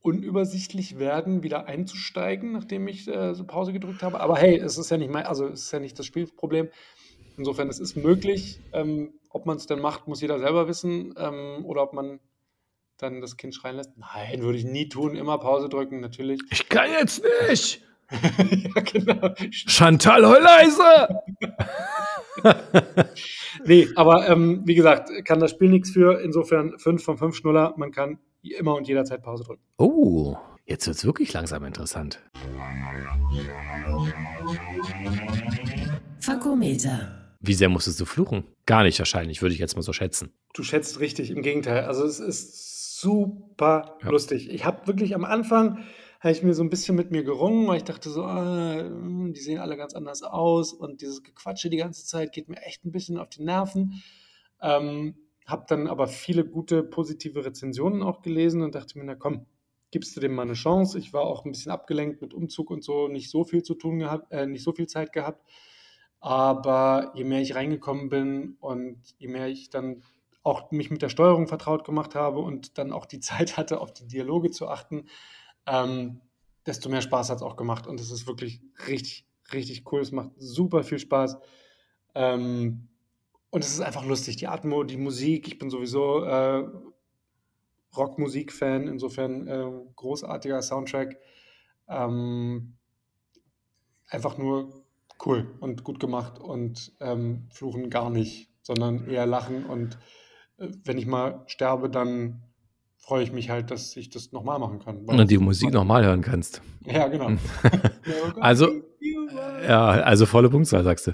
[0.01, 4.19] Unübersichtlich werden, wieder einzusteigen, nachdem ich äh, so Pause gedrückt habe.
[4.19, 6.69] Aber hey, es ist ja nicht mein, also es ist ja nicht das Spielproblem.
[7.37, 8.59] Insofern, es ist möglich.
[8.73, 11.13] Ähm, ob man es denn macht, muss jeder selber wissen.
[11.17, 12.19] Ähm, oder ob man
[13.01, 13.97] dann das Kind schreien lässt.
[13.97, 15.15] Nein, würde ich nie tun.
[15.15, 16.41] Immer Pause drücken, natürlich.
[16.51, 17.81] Ich kann jetzt nicht.
[18.11, 19.33] ja, genau.
[19.51, 21.07] Chantal, heul leise!
[23.65, 26.21] nee, aber ähm, wie gesagt, kann das Spiel nichts für.
[26.21, 27.73] Insofern 5 von 5 Schnuller.
[27.77, 29.61] Man kann immer und jederzeit Pause drücken.
[29.77, 30.35] Oh,
[30.65, 32.19] jetzt wird es wirklich langsam interessant.
[36.19, 37.17] Fakometer.
[37.39, 38.43] Wie sehr musstest du fluchen?
[38.67, 40.31] Gar nicht wahrscheinlich, würde ich jetzt mal so schätzen.
[40.53, 41.85] Du schätzt richtig, im Gegenteil.
[41.85, 42.70] Also es ist
[43.01, 44.09] super ja.
[44.09, 44.49] lustig.
[44.49, 45.83] Ich habe wirklich am Anfang
[46.19, 49.33] habe ich mir so ein bisschen mit mir gerungen, weil ich dachte so, ah, hm,
[49.33, 52.85] die sehen alle ganz anders aus und dieses Gequatsche die ganze Zeit geht mir echt
[52.85, 54.03] ein bisschen auf die Nerven.
[54.61, 55.15] Ähm,
[55.47, 59.47] habe dann aber viele gute positive Rezensionen auch gelesen und dachte mir, na komm,
[59.89, 60.99] gibst du dem mal eine Chance.
[60.99, 63.99] Ich war auch ein bisschen abgelenkt mit Umzug und so, nicht so viel zu tun
[63.99, 65.43] gehabt, äh, nicht so viel Zeit gehabt.
[66.19, 70.03] Aber je mehr ich reingekommen bin und je mehr ich dann
[70.43, 73.93] auch mich mit der Steuerung vertraut gemacht habe und dann auch die Zeit hatte, auf
[73.93, 75.05] die Dialoge zu achten,
[75.67, 76.21] ähm,
[76.65, 77.87] desto mehr Spaß hat es auch gemacht.
[77.87, 80.01] Und es ist wirklich richtig, richtig cool.
[80.01, 81.37] Es macht super viel Spaß.
[82.15, 82.87] Ähm,
[83.49, 84.37] und es ist einfach lustig.
[84.37, 85.47] Die Atmo, die Musik.
[85.47, 86.63] Ich bin sowieso äh,
[87.95, 88.87] Rockmusik-Fan.
[88.87, 91.17] Insofern äh, großartiger Soundtrack.
[91.87, 92.77] Ähm,
[94.07, 94.83] einfach nur
[95.25, 99.65] cool und gut gemacht und ähm, fluchen gar nicht, sondern eher lachen.
[99.65, 99.97] Und
[100.83, 102.41] wenn ich mal sterbe, dann
[102.97, 104.97] freue ich mich halt, dass ich das nochmal machen kann.
[105.05, 106.61] Und die Musik nochmal hören kannst.
[106.85, 107.31] Ja, genau.
[108.39, 108.69] also,
[109.67, 111.11] ja, also volle Punktzahl, sagst du.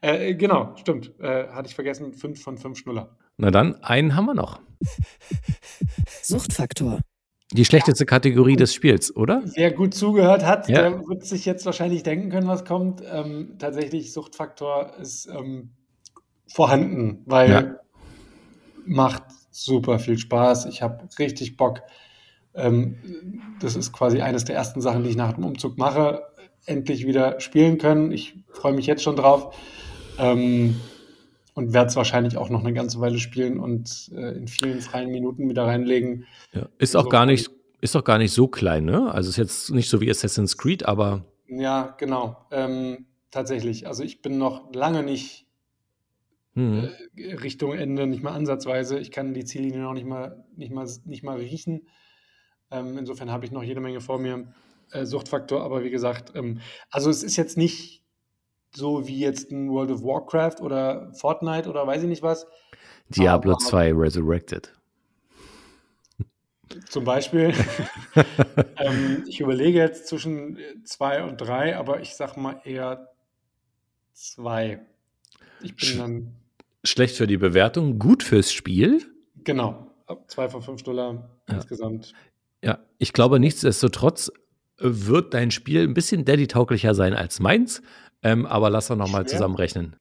[0.00, 1.18] Äh, genau, stimmt.
[1.20, 3.16] Äh, hatte ich vergessen, fünf von fünf Schnuller.
[3.38, 4.60] Na dann, einen haben wir noch.
[6.22, 7.00] Suchtfaktor.
[7.52, 8.06] Die schlechteste ja.
[8.06, 9.42] Kategorie des Spiels, oder?
[9.54, 10.82] Wer gut zugehört hat, ja.
[10.82, 13.02] der wird sich jetzt wahrscheinlich denken können, was kommt.
[13.08, 15.70] Ähm, tatsächlich, Suchtfaktor ist ähm,
[16.48, 17.76] vorhanden, weil ja.
[18.86, 20.66] Macht super viel Spaß.
[20.66, 21.82] Ich habe richtig Bock.
[22.54, 22.96] Ähm,
[23.60, 26.22] das ist quasi eines der ersten Sachen, die ich nach dem Umzug mache.
[26.64, 28.12] Endlich wieder spielen können.
[28.12, 29.54] Ich freue mich jetzt schon drauf.
[30.18, 30.76] Ähm,
[31.54, 35.10] und werde es wahrscheinlich auch noch eine ganze Weile spielen und äh, in vielen freien
[35.10, 36.26] Minuten wieder reinlegen.
[36.52, 39.10] Ja, ist auch also, gar nicht, ist auch gar nicht so klein, ne?
[39.10, 41.24] Also ist jetzt nicht so wie Assassin's Creed, aber.
[41.48, 42.36] Ja, genau.
[42.50, 43.86] Ähm, tatsächlich.
[43.86, 45.45] Also ich bin noch lange nicht
[46.56, 46.88] mhm.
[47.16, 48.98] äh, Richtung Ende, nicht mal ansatzweise.
[48.98, 51.86] Ich kann die Ziellinie noch nicht mal, nicht mal, nicht mal riechen.
[52.72, 54.52] Ähm, insofern habe ich noch jede Menge vor mir.
[54.92, 58.04] Äh, Suchtfaktor, aber wie gesagt, ähm, also es ist jetzt nicht
[58.72, 62.46] so wie jetzt ein World of Warcraft oder Fortnite oder weiß ich nicht was.
[63.08, 64.72] Diablo Aber, 2 Resurrected.
[66.88, 67.52] Zum Beispiel.
[68.78, 73.08] ähm, ich überlege jetzt zwischen 2 und 3, aber ich sag mal eher
[74.12, 74.80] 2.
[75.62, 76.36] Ich bin dann.
[76.86, 79.02] Schlecht für die Bewertung, gut fürs Spiel.
[79.44, 79.86] Genau.
[80.28, 81.54] 2 von 5 Dollar ja.
[81.54, 82.12] insgesamt.
[82.62, 84.30] Ja, ich glaube, nichtsdestotrotz
[84.78, 87.82] wird dein Spiel ein bisschen Daddy-tauglicher sein als meins.
[88.22, 89.96] Ähm, aber lass doch nochmal zusammenrechnen.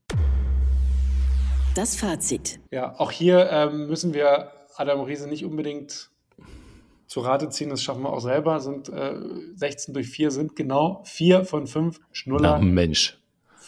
[1.75, 2.59] Das Fazit.
[2.71, 6.09] Ja, auch hier ähm, müssen wir Adam Riese nicht unbedingt
[7.07, 7.69] zu Rate ziehen.
[7.69, 8.59] Das schaffen wir auch selber.
[8.59, 9.13] Sind äh,
[9.55, 12.55] 16 durch 4 sind genau 4 von 5 Schnuller.
[12.55, 13.19] Ach, Mensch.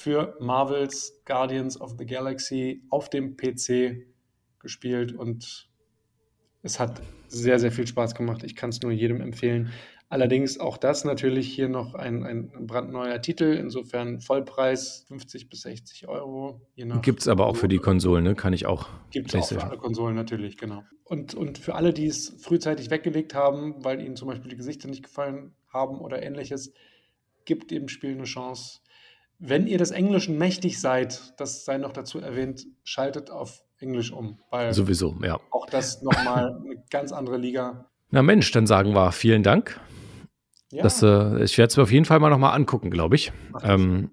[0.07, 4.07] Für Marvels Guardians of the Galaxy auf dem PC
[4.57, 5.67] gespielt und
[6.61, 8.41] es hat sehr, sehr viel Spaß gemacht.
[8.45, 9.73] Ich kann es nur jedem empfehlen.
[10.07, 16.07] Allerdings auch das natürlich hier noch ein, ein brandneuer Titel, insofern Vollpreis 50 bis 60
[16.07, 16.61] Euro.
[17.01, 18.33] Gibt es aber auch für die Konsolen, ne?
[18.33, 18.87] Kann ich auch.
[19.11, 20.85] Gibt es auch für alle Konsolen natürlich, genau.
[21.03, 24.87] Und, und für alle, die es frühzeitig weggelegt haben, weil ihnen zum Beispiel die Gesichter
[24.87, 26.71] nicht gefallen haben oder ähnliches,
[27.43, 28.79] gibt dem Spiel eine Chance.
[29.39, 34.39] Wenn ihr des Englischen mächtig seid, das sei noch dazu erwähnt, schaltet auf Englisch um.
[34.49, 35.39] Weil Sowieso, ja.
[35.51, 37.85] Auch das nochmal eine ganz andere Liga.
[38.09, 39.79] Na Mensch, dann sagen wir vielen Dank.
[40.71, 40.83] Ja.
[40.83, 43.31] Das, äh, ich werde es mir auf jeden Fall mal nochmal angucken, glaube ich.
[43.63, 44.11] Ähm,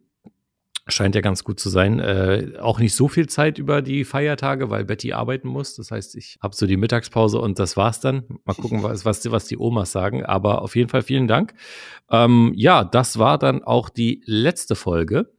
[0.87, 1.99] scheint ja ganz gut zu sein.
[1.99, 5.77] Äh, auch nicht so viel Zeit über die Feiertage, weil Betty arbeiten muss.
[5.77, 8.25] Das heißt, ich habe so die Mittagspause und das war's dann.
[8.45, 10.25] Mal gucken, was, was, was die Omas sagen.
[10.25, 11.55] Aber auf jeden Fall vielen Dank.
[12.11, 15.33] Ähm, ja, das war dann auch die letzte Folge.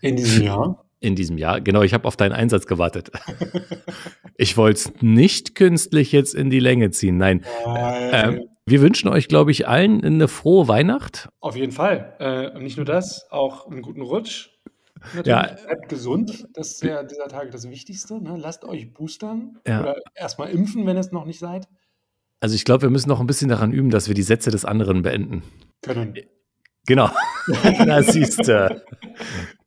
[0.00, 0.84] In diesem Jahr?
[0.98, 1.60] In diesem Jahr.
[1.60, 3.10] Genau, ich habe auf deinen Einsatz gewartet.
[4.36, 7.18] ich wollte es nicht künstlich jetzt in die Länge ziehen.
[7.18, 7.44] Nein.
[7.66, 11.28] Ähm, wir wünschen euch, glaube ich, allen eine frohe Weihnacht.
[11.40, 12.14] Auf jeden Fall.
[12.20, 14.51] Äh, nicht nur das, auch einen guten Rutsch.
[15.14, 15.26] Natürlich.
[15.26, 15.56] Ja.
[15.66, 16.46] Bleibt gesund.
[16.54, 18.22] Das ist ja dieser Tage das Wichtigste.
[18.22, 18.36] Ne?
[18.38, 19.80] Lasst euch boostern ja.
[19.80, 21.68] oder erstmal impfen, wenn ihr es noch nicht seid.
[22.40, 24.64] Also ich glaube, wir müssen noch ein bisschen daran üben, dass wir die Sätze des
[24.64, 25.42] anderen beenden.
[25.82, 26.14] Können.
[26.86, 27.10] Genau.
[27.86, 28.82] Na, siehst du.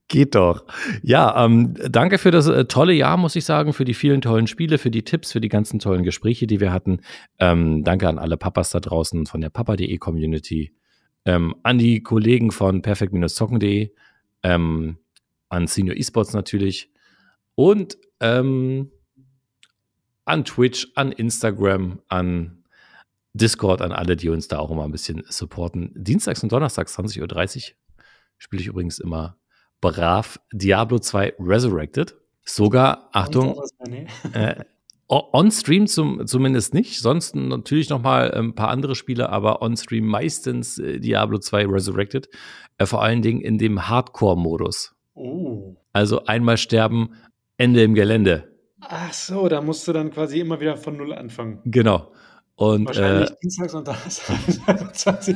[0.08, 0.66] Geht doch.
[1.02, 4.46] Ja, ähm, danke für das äh, tolle Jahr, muss ich sagen, für die vielen tollen
[4.46, 7.00] Spiele, für die Tipps, für die ganzen tollen Gespräche, die wir hatten.
[7.40, 10.76] Ähm, danke an alle Papas da draußen von der papa.de Community,
[11.26, 13.94] ähm, an die Kollegen von perfect-zocken.de,
[14.44, 14.98] ähm,
[15.50, 16.92] an Senior Esports natürlich
[17.56, 18.92] und ähm,
[20.26, 22.64] an Twitch, an Instagram, an
[23.34, 25.92] Discord, an alle, die uns da auch immer ein bisschen supporten.
[25.96, 27.76] Dienstags und Donnerstags 20.30 Uhr
[28.38, 29.38] spiele ich übrigens immer
[29.82, 32.16] brav Diablo 2 Resurrected.
[32.48, 33.60] Sogar, Achtung,
[34.34, 34.64] äh,
[35.10, 37.00] on-stream zum, zumindest nicht.
[37.00, 42.30] Sonst natürlich noch mal ein paar andere Spiele, aber on-stream meistens äh, Diablo 2 Resurrected.
[42.78, 44.95] Äh, vor allen Dingen in dem Hardcore-Modus.
[45.16, 45.76] Oh.
[45.94, 47.16] Also einmal sterben,
[47.58, 48.52] Ende im Gelände.
[48.82, 51.62] Ach so, da musst du dann quasi immer wieder von Null anfangen.
[51.66, 52.12] Genau.
[52.56, 55.34] Und, Wahrscheinlich äh, Dienstags und Donnerstags.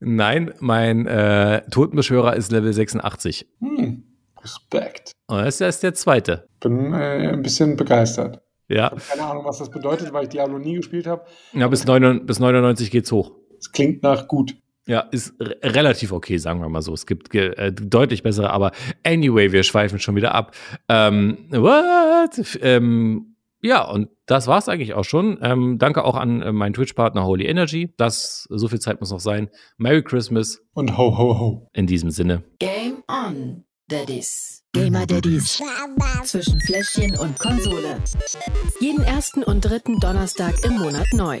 [0.00, 3.48] Nein, mein äh, Totenbeschwörer ist Level 86.
[3.60, 4.04] Hm,
[4.40, 5.12] Respekt.
[5.26, 6.46] Und das ist der zweite.
[6.60, 8.42] Bin äh, ein bisschen begeistert.
[8.68, 8.86] Ja.
[8.86, 11.24] Ich habe keine Ahnung, was das bedeutet, weil ich Diablo nie gespielt habe.
[11.52, 13.32] Ja, bis, 9, bis 99 geht's hoch.
[13.58, 14.56] Es klingt nach gut.
[14.86, 16.94] Ja, ist relativ okay, sagen wir mal so.
[16.94, 18.70] Es gibt äh, deutlich bessere, aber
[19.04, 20.54] anyway, wir schweifen schon wieder ab.
[20.88, 22.58] Ähm, what?
[22.62, 25.38] Ähm, ja, und das war's eigentlich auch schon.
[25.42, 27.94] Ähm, danke auch an äh, meinen Twitch-Partner Holy Energy.
[27.96, 29.48] Das, so viel Zeit muss noch sein.
[29.76, 30.62] Merry Christmas.
[30.72, 31.68] Und ho, ho, ho.
[31.72, 32.44] In diesem Sinne.
[32.60, 34.62] Game on, Daddies.
[34.72, 35.62] Gamer Daddies.
[36.24, 38.00] Zwischen Fläschchen und Konsole.
[38.80, 41.40] Jeden ersten und dritten Donnerstag im Monat neu.